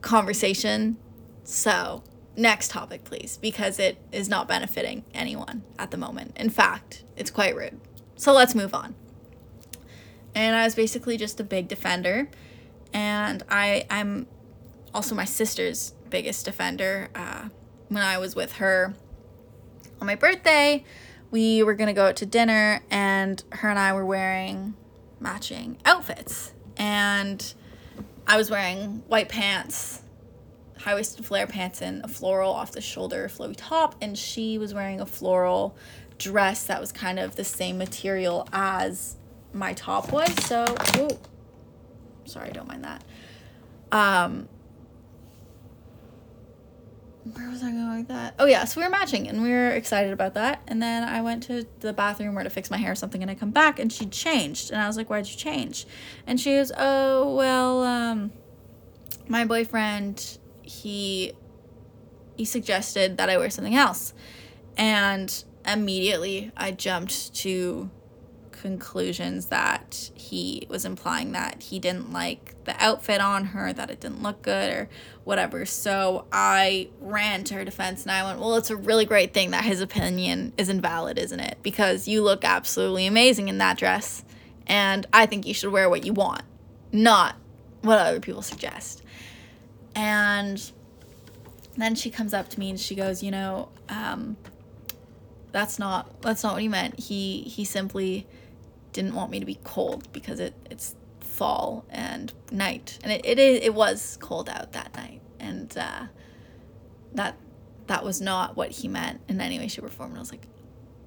conversation. 0.00 0.96
So, 1.44 2.02
next 2.36 2.70
topic, 2.70 3.04
please, 3.04 3.36
because 3.36 3.78
it 3.78 3.98
is 4.10 4.28
not 4.28 4.48
benefiting 4.48 5.04
anyone 5.12 5.64
at 5.78 5.90
the 5.90 5.96
moment. 5.98 6.36
In 6.36 6.50
fact, 6.50 7.04
it's 7.16 7.30
quite 7.30 7.54
rude. 7.54 7.78
So, 8.16 8.32
let's 8.32 8.54
move 8.54 8.72
on. 8.72 8.94
And 10.34 10.56
I 10.56 10.64
was 10.64 10.74
basically 10.74 11.16
just 11.16 11.40
a 11.40 11.44
big 11.44 11.68
defender. 11.68 12.28
And 12.92 13.42
I, 13.50 13.86
I'm 13.90 14.26
also 14.94 15.14
my 15.14 15.24
sister's 15.24 15.94
biggest 16.10 16.44
defender. 16.44 17.08
Uh, 17.14 17.48
when 17.88 18.02
I 18.02 18.18
was 18.18 18.34
with 18.34 18.54
her 18.54 18.94
on 20.00 20.06
my 20.06 20.14
birthday, 20.14 20.84
we 21.30 21.62
were 21.62 21.74
to 21.74 21.92
go 21.92 22.06
out 22.06 22.16
to 22.16 22.26
dinner, 22.26 22.80
and 22.90 23.42
her 23.50 23.68
and 23.68 23.78
I 23.78 23.92
were 23.92 24.06
wearing 24.06 24.74
matching 25.20 25.78
outfits. 25.84 26.52
And 26.76 27.54
I 28.26 28.36
was 28.36 28.50
wearing 28.50 29.02
white 29.08 29.28
pants, 29.28 30.02
high 30.78 30.94
waisted 30.94 31.24
flare 31.24 31.46
pants, 31.46 31.82
and 31.82 32.04
a 32.04 32.08
floral 32.08 32.52
off 32.52 32.72
the 32.72 32.80
shoulder 32.80 33.28
flowy 33.28 33.54
top. 33.56 33.96
And 34.00 34.16
she 34.16 34.58
was 34.58 34.72
wearing 34.72 35.00
a 35.00 35.06
floral 35.06 35.76
dress 36.18 36.64
that 36.64 36.80
was 36.80 36.92
kind 36.92 37.18
of 37.18 37.36
the 37.36 37.44
same 37.44 37.78
material 37.78 38.48
as 38.52 39.16
my 39.52 39.72
top 39.74 40.12
was. 40.12 40.32
So, 40.44 40.64
sorry, 42.28 42.50
don't 42.50 42.68
mind 42.68 42.84
that. 42.84 43.04
Um, 43.90 44.48
where 47.34 47.48
was 47.48 47.62
I 47.62 47.70
going 47.70 47.98
with 47.98 48.08
that? 48.08 48.34
Oh 48.38 48.46
yeah, 48.46 48.64
so 48.64 48.80
we 48.80 48.86
were 48.86 48.90
matching 48.90 49.28
and 49.28 49.42
we 49.42 49.50
were 49.50 49.70
excited 49.70 50.12
about 50.12 50.34
that. 50.34 50.62
And 50.66 50.80
then 50.82 51.04
I 51.04 51.20
went 51.20 51.42
to 51.44 51.66
the 51.80 51.92
bathroom 51.92 52.34
where 52.34 52.44
to 52.44 52.50
fix 52.50 52.70
my 52.70 52.76
hair 52.76 52.92
or 52.92 52.94
something 52.94 53.22
and 53.22 53.30
I 53.30 53.34
come 53.34 53.50
back 53.50 53.78
and 53.78 53.92
she 53.92 54.06
changed. 54.06 54.70
And 54.70 54.80
I 54.80 54.86
was 54.86 54.96
like, 54.96 55.10
Why'd 55.10 55.28
you 55.28 55.36
change? 55.36 55.86
And 56.26 56.40
she 56.40 56.54
goes, 56.54 56.72
Oh, 56.76 57.34
well, 57.34 57.82
um, 57.82 58.32
my 59.26 59.44
boyfriend, 59.44 60.38
he 60.62 61.32
he 62.36 62.44
suggested 62.44 63.16
that 63.16 63.28
I 63.28 63.36
wear 63.36 63.50
something 63.50 63.74
else. 63.74 64.14
And 64.76 65.44
immediately 65.66 66.52
I 66.56 66.70
jumped 66.70 67.34
to 67.36 67.90
conclusions 68.60 69.46
that 69.46 70.10
he 70.14 70.66
was 70.68 70.84
implying 70.84 71.32
that 71.32 71.62
he 71.62 71.78
didn't 71.78 72.12
like 72.12 72.54
the 72.64 72.74
outfit 72.82 73.20
on 73.20 73.46
her, 73.46 73.72
that 73.72 73.90
it 73.90 74.00
didn't 74.00 74.22
look 74.22 74.42
good 74.42 74.72
or 74.72 74.88
whatever. 75.24 75.64
So 75.64 76.26
I 76.32 76.88
ran 77.00 77.44
to 77.44 77.54
her 77.54 77.64
defense 77.64 78.02
and 78.02 78.10
I 78.10 78.24
went, 78.24 78.40
Well, 78.40 78.56
it's 78.56 78.70
a 78.70 78.76
really 78.76 79.04
great 79.04 79.32
thing 79.32 79.52
that 79.52 79.64
his 79.64 79.80
opinion 79.80 80.52
is 80.58 80.68
invalid, 80.68 81.18
isn't 81.18 81.40
it? 81.40 81.58
Because 81.62 82.08
you 82.08 82.22
look 82.22 82.44
absolutely 82.44 83.06
amazing 83.06 83.48
in 83.48 83.58
that 83.58 83.78
dress. 83.78 84.24
And 84.66 85.06
I 85.12 85.26
think 85.26 85.46
you 85.46 85.54
should 85.54 85.72
wear 85.72 85.88
what 85.88 86.04
you 86.04 86.12
want, 86.12 86.42
not 86.92 87.36
what 87.82 87.98
other 87.98 88.20
people 88.20 88.42
suggest. 88.42 89.02
And 89.94 90.70
then 91.76 91.94
she 91.94 92.10
comes 92.10 92.34
up 92.34 92.48
to 92.50 92.60
me 92.60 92.70
and 92.70 92.78
she 92.78 92.94
goes, 92.94 93.22
You 93.22 93.30
know, 93.30 93.68
um, 93.88 94.36
that's 95.52 95.78
not 95.78 96.20
that's 96.20 96.42
not 96.42 96.54
what 96.54 96.62
he 96.62 96.68
meant. 96.68 96.98
He 96.98 97.42
he 97.42 97.64
simply 97.64 98.26
didn't 98.92 99.14
want 99.14 99.30
me 99.30 99.40
to 99.40 99.46
be 99.46 99.58
cold 99.64 100.10
because 100.12 100.40
it, 100.40 100.54
it's 100.70 100.94
fall 101.20 101.84
and 101.90 102.32
night. 102.50 102.98
And 103.02 103.12
it, 103.12 103.24
it, 103.24 103.38
it 103.38 103.74
was 103.74 104.18
cold 104.20 104.48
out 104.48 104.72
that 104.72 104.94
night. 104.96 105.20
And 105.38 105.76
uh, 105.76 106.06
that 107.14 107.36
that 107.86 108.04
was 108.04 108.20
not 108.20 108.56
what 108.56 108.70
he 108.70 108.88
meant 108.88 109.20
in 109.28 109.40
any 109.40 109.58
way 109.58 109.68
shape 109.68 109.84
or 109.84 109.88
form. 109.88 110.10
And 110.10 110.18
i 110.18 110.20
was 110.20 110.30
like 110.30 110.46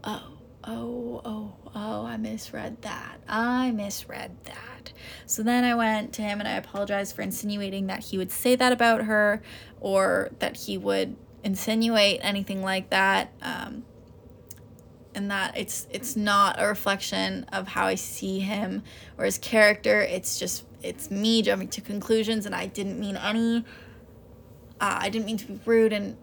oh 0.04 0.38
oh 0.64 1.22
oh 1.26 1.54
oh 1.76 2.06
i 2.06 2.18
misread 2.18 2.82
that. 2.82 3.20
I 3.28 3.72
misread 3.72 4.32
that. 4.46 4.94
So 5.26 5.44
then 5.44 5.64
i 5.64 5.76
went 5.76 6.14
to 6.14 6.22
him 6.22 6.40
and 6.40 6.48
i 6.48 6.54
apologized 6.54 7.16
for 7.16 7.22
insinuating 7.22 7.88
that 7.88 8.06
he 8.06 8.18
would 8.18 8.32
say 8.32 8.56
that 8.56 8.72
about 8.72 9.04
her 9.04 9.42
or 9.80 10.32
that 10.40 10.58
he 10.58 10.78
would 10.78 11.16
insinuate 11.44 12.20
anything 12.24 12.62
like 12.62 12.90
that. 12.90 13.32
Um, 13.42 13.84
and 15.14 15.30
that 15.32 15.58
it's 15.58 15.88
it's 15.92 16.16
not 16.16 16.62
a 16.62 16.68
reflection 16.68 17.46
of 17.52 17.68
how 17.68 17.86
I 17.86 17.96
see 17.96 18.40
him 18.40 18.84
or 19.18 19.26
his 19.26 19.38
character. 19.38 20.02
It's 20.02 20.40
just 20.40 20.66
it's 20.82 21.12
me 21.12 21.42
jumping 21.42 21.68
to 21.70 21.82
conclusions, 21.82 22.46
and 22.46 22.56
I 22.56 22.68
didn't 22.68 23.00
mean 23.00 23.18
any. 23.18 23.66
Uh, 24.80 24.98
I 25.02 25.10
didn't 25.10 25.26
mean 25.26 25.38
to 25.38 25.46
be 25.46 25.60
rude 25.66 25.94
and 25.94 26.18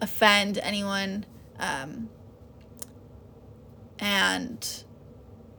offend 0.00 0.58
anyone, 0.58 1.26
um, 1.58 2.08
and 3.98 4.84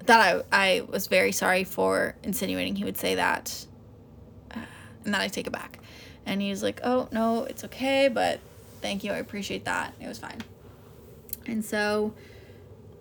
that 0.05 0.19
I 0.19 0.43
I 0.51 0.81
was 0.81 1.07
very 1.07 1.31
sorry 1.31 1.63
for 1.63 2.15
insinuating 2.23 2.75
he 2.75 2.83
would 2.83 2.97
say 2.97 3.15
that, 3.15 3.65
uh, 4.51 4.59
and 5.03 5.13
that 5.13 5.21
I 5.21 5.27
take 5.27 5.47
it 5.47 5.53
back. 5.53 5.79
And 6.25 6.41
he 6.41 6.49
was 6.49 6.63
like, 6.63 6.79
"Oh 6.83 7.07
no, 7.11 7.43
it's 7.43 7.63
okay, 7.65 8.07
but 8.07 8.39
thank 8.81 9.03
you, 9.03 9.11
I 9.11 9.17
appreciate 9.17 9.65
that. 9.65 9.93
It 9.99 10.07
was 10.07 10.17
fine." 10.17 10.41
And 11.45 11.63
so 11.63 12.13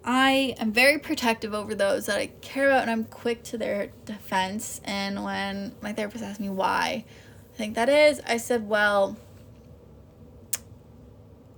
I 0.05 0.55
am 0.59 0.71
very 0.71 0.99
protective 0.99 1.55
over 1.55 1.75
those 1.75 2.07
that 2.07 2.19
I 2.19 2.27
care 2.43 2.69
about 2.69 2.83
and 2.83 2.91
I'm 2.91 3.05
quick 3.05 3.43
to 3.45 3.59
their 3.59 3.89
defense. 4.05 4.81
And 4.85 5.25
when 5.25 5.75
my 5.81 5.95
therapist 5.95 6.23
asked 6.23 6.41
me 6.41 6.51
why 6.51 7.05
I 7.55 7.57
think 7.57 7.75
that 7.75 7.89
is, 7.89 8.21
I 8.27 8.37
said, 8.37 8.69
well, 8.69 9.17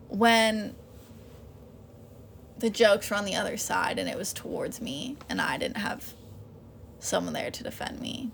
when 0.08 0.76
the 2.58 2.70
jokes 2.70 3.10
were 3.10 3.16
on 3.16 3.24
the 3.24 3.34
other 3.34 3.56
side 3.56 3.98
and 3.98 4.08
it 4.08 4.16
was 4.16 4.32
towards 4.32 4.80
me 4.80 5.16
and 5.28 5.40
I 5.40 5.58
didn't 5.58 5.78
have 5.78 6.14
someone 7.00 7.32
there 7.32 7.50
to 7.50 7.62
defend 7.64 8.00
me, 8.00 8.30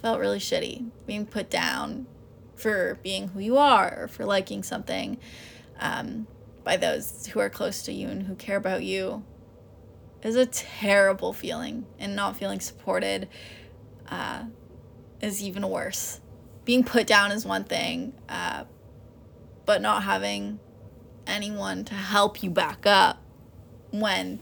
felt 0.00 0.20
really 0.20 0.38
shitty 0.38 0.90
being 1.04 1.26
put 1.26 1.50
down 1.50 2.06
for 2.54 2.98
being 3.02 3.28
who 3.28 3.40
you 3.40 3.58
are 3.58 4.02
or 4.02 4.08
for 4.08 4.24
liking 4.24 4.62
something. 4.62 5.18
Um, 5.80 6.28
by 6.64 6.78
those 6.78 7.26
who 7.26 7.40
are 7.40 7.50
close 7.50 7.82
to 7.82 7.92
you 7.92 8.08
and 8.08 8.24
who 8.24 8.34
care 8.34 8.56
about 8.56 8.82
you 8.82 9.22
is 10.22 10.34
a 10.34 10.46
terrible 10.46 11.34
feeling 11.34 11.86
and 11.98 12.16
not 12.16 12.36
feeling 12.36 12.58
supported 12.58 13.28
uh, 14.08 14.44
is 15.20 15.42
even 15.42 15.68
worse. 15.68 16.20
Being 16.64 16.82
put 16.82 17.06
down 17.06 17.30
is 17.30 17.44
one 17.44 17.64
thing 17.64 18.14
uh, 18.28 18.64
but 19.66 19.82
not 19.82 20.02
having 20.02 20.58
anyone 21.26 21.84
to 21.84 21.94
help 21.94 22.42
you 22.42 22.50
back 22.50 22.86
up 22.86 23.22
when 23.90 24.40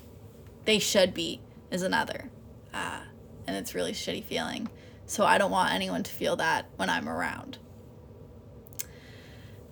they 0.64 0.78
should 0.78 1.12
be 1.12 1.40
is 1.70 1.82
another 1.82 2.30
uh, 2.72 3.00
and 3.46 3.56
it's 3.56 3.74
really 3.74 3.92
shitty 3.92 4.22
feeling. 4.24 4.68
So 5.06 5.24
i 5.24 5.36
don't 5.36 5.50
want 5.50 5.74
anyone 5.74 6.04
to 6.04 6.10
feel 6.10 6.36
that 6.36 6.66
when 6.76 6.88
i'm 6.88 7.08
around. 7.08 7.58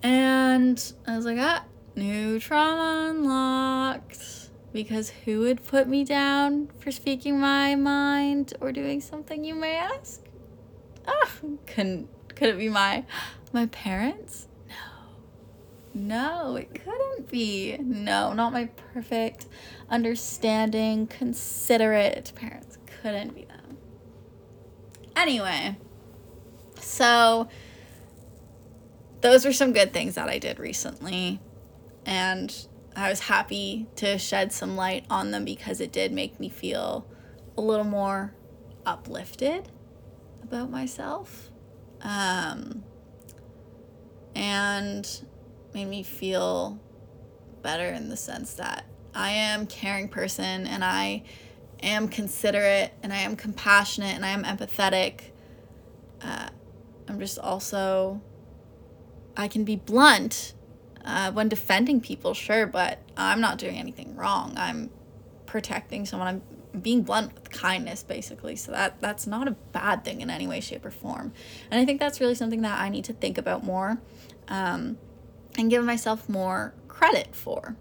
And 0.02 0.92
i 1.06 1.16
was 1.16 1.24
like 1.24 1.38
ah 1.38 1.64
New 2.00 2.40
trauma 2.40 3.10
unlocked. 3.10 4.48
Because 4.72 5.10
who 5.10 5.40
would 5.40 5.62
put 5.66 5.86
me 5.86 6.02
down 6.02 6.70
for 6.78 6.90
speaking 6.90 7.38
my 7.38 7.74
mind 7.74 8.54
or 8.58 8.72
doing 8.72 9.02
something, 9.02 9.44
you 9.44 9.54
may 9.54 9.76
ask? 9.76 10.22
Ah, 11.06 11.30
couldn't, 11.66 12.08
could 12.34 12.48
it 12.48 12.56
be 12.56 12.70
my, 12.70 13.04
my 13.52 13.66
parents? 13.66 14.48
No. 14.66 14.74
No, 15.92 16.56
it 16.56 16.72
couldn't 16.72 17.30
be. 17.30 17.76
No, 17.76 18.32
not 18.32 18.55
my 18.55 18.70
perfect, 18.94 19.44
understanding, 19.90 21.07
considerate 21.07 22.32
parents. 22.34 22.78
Couldn't 23.03 23.34
be 23.34 23.44
them. 23.44 23.76
Anyway, 25.14 25.76
so 26.80 27.46
those 29.20 29.44
were 29.44 29.53
some 29.53 29.74
good 29.74 29.92
things 29.92 30.14
that 30.14 30.30
I 30.30 30.38
did 30.38 30.59
recently 30.59 31.40
and 32.11 32.66
I 32.96 33.08
was 33.08 33.20
happy 33.20 33.86
to 33.96 34.18
shed 34.18 34.52
some 34.52 34.76
light 34.76 35.06
on 35.08 35.30
them 35.30 35.44
because 35.44 35.80
it 35.80 35.92
did 35.92 36.11
make 36.11 36.40
me 36.40 36.48
feel 36.48 37.06
a 37.56 37.61
little 37.61 37.84
more 37.84 38.34
uplifted 38.84 39.68
about 40.42 40.70
myself. 40.70 41.50
Um, 42.02 42.82
and 44.34 45.08
made 45.72 45.86
me 45.86 46.02
feel 46.02 46.80
better 47.62 47.86
in 47.90 48.08
the 48.08 48.16
sense 48.16 48.54
that 48.54 48.86
I 49.14 49.30
am 49.30 49.68
caring 49.68 50.08
person 50.08 50.66
and 50.66 50.84
I 50.84 51.22
am 51.80 52.08
considerate 52.08 52.92
and 53.04 53.12
I 53.12 53.18
am 53.18 53.36
compassionate 53.36 54.16
and 54.16 54.26
I 54.26 54.30
am 54.30 54.42
empathetic. 54.42 55.20
Uh, 56.20 56.48
I'm 57.08 57.20
just 57.20 57.38
also 57.38 58.20
I 59.36 59.46
can 59.46 59.62
be 59.62 59.76
blunt 59.76 60.54
uh, 61.05 61.32
when 61.32 61.48
defending 61.48 62.01
people, 62.01 62.34
sure, 62.34 62.66
but 62.66 62.98
I'm 63.16 63.40
not 63.40 63.59
doing 63.59 63.76
anything 63.76 64.16
wrong. 64.16 64.55
I'm 64.57 64.90
protecting 65.46 66.07
someone. 66.07 66.42
I'm 66.72 66.80
being 66.80 67.03
blunt 67.03 67.34
with 67.34 67.51
kindness, 67.51 68.03
basically. 68.03 68.57
So 68.57 68.72
that 68.72 69.01
that's 69.01 69.26
not 69.26 69.48
a 69.48 69.53
bad 69.72 70.05
thing 70.05 70.20
in 70.20 70.30
any 70.30 70.46
way, 70.46 70.61
shape, 70.61 70.84
or 70.84 70.90
form. 70.90 71.32
And 71.70 71.80
I 71.80 71.84
think 71.84 71.98
that's 72.01 72.20
really 72.20 72.34
something 72.34 72.62
that 72.62 72.78
I 72.78 72.88
need 72.88 73.05
to 73.07 73.12
think 73.12 73.38
about 73.38 73.64
more, 73.64 74.01
um, 74.48 74.98
and 75.59 75.70
give 75.70 75.84
myself 75.84 76.28
more 76.28 76.74
credit 76.88 77.34
for. 77.34 77.76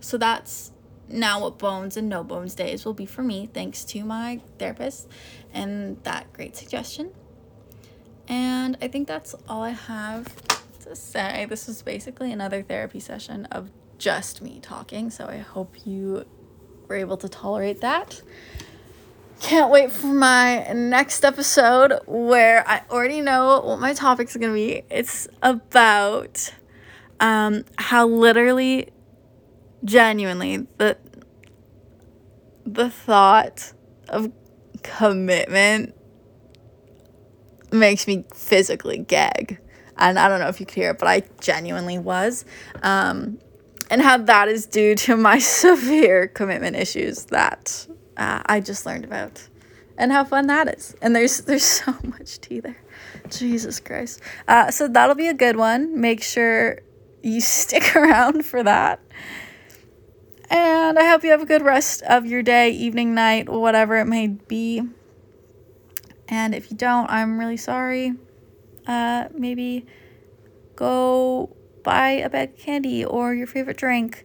So 0.00 0.18
that's 0.18 0.72
now 1.08 1.42
what 1.42 1.58
bones 1.58 1.96
and 1.96 2.08
no 2.08 2.24
bones 2.24 2.54
days 2.54 2.84
will 2.84 2.94
be 2.94 3.06
for 3.06 3.22
me, 3.22 3.48
thanks 3.52 3.84
to 3.84 4.04
my 4.04 4.40
therapist 4.58 5.08
and 5.52 6.02
that 6.04 6.32
great 6.32 6.56
suggestion. 6.56 7.12
And 8.26 8.78
I 8.80 8.88
think 8.88 9.06
that's 9.06 9.34
all 9.48 9.62
I 9.62 9.70
have 9.70 10.26
to 10.84 10.96
say. 10.96 11.46
This 11.48 11.68
is 11.68 11.82
basically 11.82 12.32
another 12.32 12.62
therapy 12.62 13.00
session 13.00 13.46
of 13.46 13.70
just 13.98 14.42
me 14.42 14.60
talking, 14.60 15.10
so 15.10 15.26
I 15.26 15.38
hope 15.38 15.86
you 15.86 16.24
were 16.88 16.96
able 16.96 17.16
to 17.18 17.28
tolerate 17.28 17.80
that. 17.80 18.22
Can't 19.40 19.70
wait 19.70 19.90
for 19.90 20.06
my 20.06 20.72
next 20.72 21.24
episode 21.24 21.98
where 22.06 22.66
I 22.68 22.82
already 22.90 23.20
know 23.20 23.60
what 23.60 23.80
my 23.80 23.92
topic's 23.92 24.36
gonna 24.36 24.52
be. 24.52 24.82
It's 24.88 25.26
about 25.42 26.52
um, 27.18 27.64
how 27.76 28.06
literally, 28.06 28.88
genuinely, 29.84 30.66
the 30.78 30.96
the 32.64 32.88
thought 32.88 33.72
of 34.08 34.30
commitment 34.82 35.94
makes 37.72 38.06
me 38.06 38.24
physically 38.34 38.98
gag. 38.98 39.58
And 40.02 40.18
I 40.18 40.28
don't 40.28 40.40
know 40.40 40.48
if 40.48 40.58
you 40.58 40.66
could 40.66 40.74
hear 40.74 40.90
it, 40.90 40.98
but 40.98 41.06
I 41.06 41.22
genuinely 41.40 41.96
was. 41.96 42.44
Um, 42.82 43.38
and 43.88 44.02
how 44.02 44.18
that 44.18 44.48
is 44.48 44.66
due 44.66 44.96
to 44.96 45.16
my 45.16 45.38
severe 45.38 46.26
commitment 46.26 46.74
issues 46.74 47.26
that 47.26 47.86
uh, 48.16 48.42
I 48.44 48.58
just 48.58 48.84
learned 48.84 49.04
about. 49.04 49.48
And 49.96 50.10
how 50.10 50.24
fun 50.24 50.48
that 50.48 50.76
is. 50.76 50.96
And 51.00 51.14
there's 51.14 51.42
there's 51.42 51.62
so 51.84 51.94
much 52.02 52.40
tea 52.40 52.58
there. 52.58 52.82
Jesus 53.30 53.78
Christ. 53.78 54.20
Uh, 54.48 54.72
so 54.72 54.88
that'll 54.88 55.14
be 55.14 55.28
a 55.28 55.34
good 55.34 55.56
one. 55.56 56.00
Make 56.00 56.22
sure 56.22 56.80
you 57.22 57.40
stick 57.40 57.94
around 57.94 58.44
for 58.44 58.62
that. 58.64 58.98
And 60.50 60.98
I 60.98 61.08
hope 61.08 61.22
you 61.22 61.30
have 61.30 61.42
a 61.42 61.46
good 61.46 61.62
rest 61.62 62.02
of 62.02 62.26
your 62.26 62.42
day, 62.42 62.70
evening, 62.70 63.14
night, 63.14 63.48
whatever 63.48 63.96
it 63.98 64.06
may 64.06 64.26
be. 64.26 64.82
And 66.28 66.54
if 66.54 66.70
you 66.70 66.76
don't, 66.76 67.08
I'm 67.08 67.38
really 67.38 67.56
sorry. 67.56 68.14
Uh, 68.86 69.28
maybe 69.34 69.86
go 70.76 71.54
buy 71.82 72.10
a 72.10 72.28
bag 72.28 72.50
of 72.50 72.58
candy 72.58 73.04
or 73.04 73.34
your 73.34 73.46
favorite 73.46 73.76
drink 73.76 74.24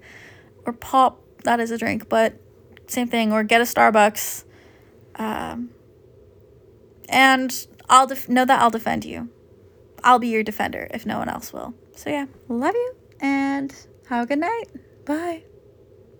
or 0.65 0.73
pop. 0.73 1.21
That 1.43 1.59
is 1.59 1.71
a 1.71 1.77
drink, 1.77 2.09
but 2.09 2.39
same 2.87 3.07
thing. 3.07 3.31
Or 3.31 3.43
get 3.43 3.61
a 3.61 3.65
Starbucks. 3.65 4.43
Um, 5.15 5.69
and 7.09 7.67
I'll 7.89 8.07
def- 8.07 8.29
know 8.29 8.45
that 8.45 8.61
I'll 8.61 8.69
defend 8.69 9.05
you. 9.05 9.29
I'll 10.03 10.19
be 10.19 10.27
your 10.27 10.43
defender 10.43 10.87
if 10.91 11.05
no 11.05 11.17
one 11.17 11.29
else 11.29 11.51
will. 11.51 11.73
So 11.95 12.09
yeah, 12.09 12.27
love 12.47 12.75
you 12.75 12.95
and 13.19 13.73
have 14.07 14.23
a 14.23 14.27
good 14.27 14.39
night. 14.39 14.65
Bye. 15.05 15.46